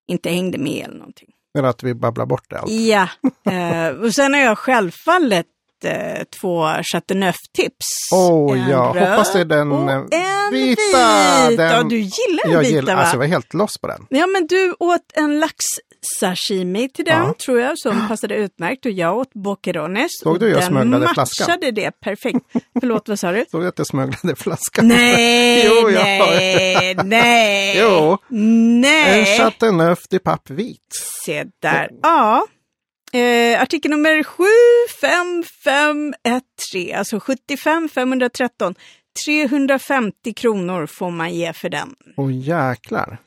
[0.09, 1.32] inte hängde med eller någonting.
[1.59, 2.71] Eller att vi babblar bort det allt.
[2.71, 3.09] Ja,
[3.53, 5.47] eh, och sen har jag självfallet
[5.85, 7.87] eh, två Chateauneuf-tips.
[8.13, 10.83] En ja, röd hoppas det är den och eh, en vita.
[11.49, 11.59] vit.
[11.59, 13.01] Den, Ja, du gillar den jag vita gillar, va?
[13.01, 14.07] alltså jag var helt loss på den.
[14.11, 15.41] Ja, men du åt en
[16.03, 17.35] lax-sashimi till den, Ja.
[17.45, 18.87] tror jag, som passade utmärkt.
[18.87, 20.11] Och jag åt boquerones.
[20.23, 21.47] Såg du jag den smugglade flaskan?
[21.49, 22.39] matchade det perfekt.
[22.81, 23.45] Förlåt, vad sa du?
[23.51, 24.89] Såg du att jag smugglade flaskan?
[24.89, 27.79] Nej, Jo, jag- nej, nej.
[27.79, 28.19] Jo.
[28.31, 29.39] En Nej.
[29.39, 30.79] Chateauneuf de Pape vit.
[31.27, 31.89] Se där.
[32.03, 32.47] Ja.
[33.13, 38.75] Eh, artikel nummer 75513, alltså 75 513.
[39.27, 41.95] 350 kronor får man ge för den.
[42.17, 43.19] Åh jäklar.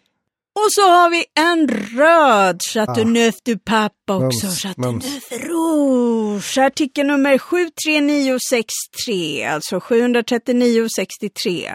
[0.55, 4.47] Och så har vi en röd Chateauneuf du Pape också.
[4.47, 6.57] Chateauneuf Rouge.
[6.57, 11.71] Artikel nummer 73963, alltså 73963.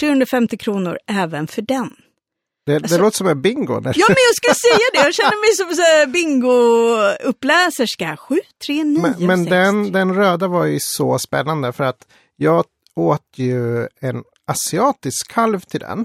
[0.00, 1.90] 350 kronor även för den.
[2.66, 3.74] Det, det låter som en bingo.
[3.74, 4.98] Alltså- Ja, men jag ska säga det.
[4.98, 8.16] Jag känner mig som här bingo-uppläserska.
[8.16, 8.84] 73963.
[9.02, 12.06] men men den, den röda var ju så spännande för att
[12.36, 12.64] jag
[12.96, 16.04] åt ju en asiatisk kalv till den.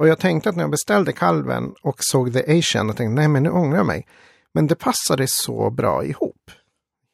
[0.00, 3.28] Och jag tänkte att när jag beställde kalven och såg The Asian och tänkte nej
[3.28, 4.06] men nu ångrar jag mig.
[4.52, 6.50] Men det passade så bra ihop.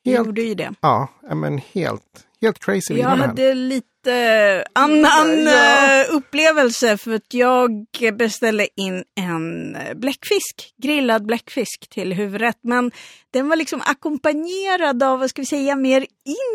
[0.04, 0.74] Helt- gjorde ju det.
[0.80, 3.86] Ja, men helt, helt crazy Jag hade lite
[4.72, 6.00] annan Ja.
[6.00, 7.70] eh, upplevelse för att jag
[8.18, 12.58] beställde in en bläckfisk, grillad bläckfisk till huvudrätt.
[12.62, 12.90] Men
[13.32, 16.06] den var liksom ackompanjerad av, vad ska vi säga, mer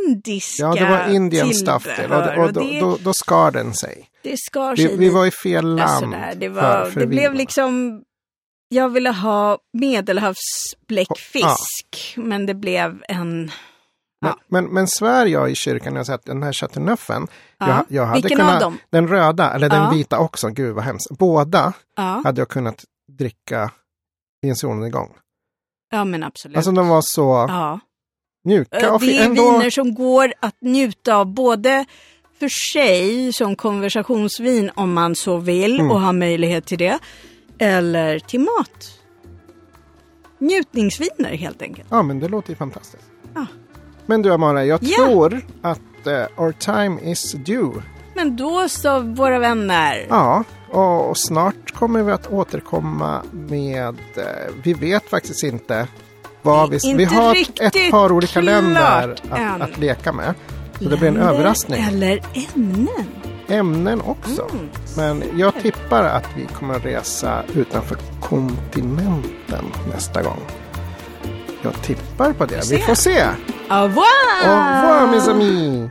[0.05, 1.87] indiska Ja, det var Indian stuff.
[2.09, 4.07] Och, och, Och då, då, då skar den sig.
[4.23, 6.05] det skar sig Vi, vi var i fel land.
[6.05, 6.33] sådär.
[6.37, 8.01] Det, var, för, för det blev liksom,
[8.69, 13.51] jag ville ha medelhavsbläckfisk, men det blev en...
[14.21, 17.27] Men, men, men svär jag i kyrkan när jag sett den här chateauneffen.
[17.57, 17.67] Ja.
[17.67, 18.77] Jag, jag hade Vilken kunnat, av dem?
[18.89, 19.89] Den röda, eller den Ja.
[19.89, 20.49] vita också.
[20.49, 21.09] Gud vad hemskt.
[21.17, 22.83] Båda Ja, hade jag kunnat
[23.17, 23.71] dricka
[24.45, 25.13] i en solnedgång.
[25.91, 26.57] ja men absolut.
[26.57, 27.79] Alltså de var så ja.
[28.43, 29.51] mjuka och Det är ändå...
[29.57, 31.85] viner som går att njuta av både
[32.39, 35.91] för sig som konversationsvin om man så vill Mm.
[35.91, 36.99] och har möjlighet till det.
[37.59, 38.97] Eller till mat.
[40.37, 41.87] Njutningsviner helt enkelt.
[41.91, 43.03] Ja, men det låter ju fantastiskt.
[43.35, 43.45] Ja.
[44.05, 44.97] Men du Amara, jag Ja.
[45.05, 47.71] tror att eh, our time is due.
[48.15, 50.05] Men då så våra vänner.
[50.09, 53.87] Ja, och, och snart kommer vi att återkomma med...
[54.15, 54.23] Eh,
[54.63, 55.87] vi vet faktiskt inte
[56.41, 56.75] vad vi...
[56.83, 59.61] Inte vi har ett par olika länder än.
[59.61, 60.33] att, att leka med.
[60.79, 61.83] Så det blir en Länder överraskning.
[61.83, 62.21] Eller
[62.55, 62.87] ämnen.
[63.47, 64.47] Ämnen också.
[64.51, 64.69] Mm.
[64.97, 70.39] Men jag tippar att vi kommer resa utanför kontinenten nästa gång.
[71.61, 72.71] Jag tippar på det.
[72.71, 73.23] Vi får se.
[73.69, 74.05] Au revoir!
[74.43, 75.89] Au revoir mes amis!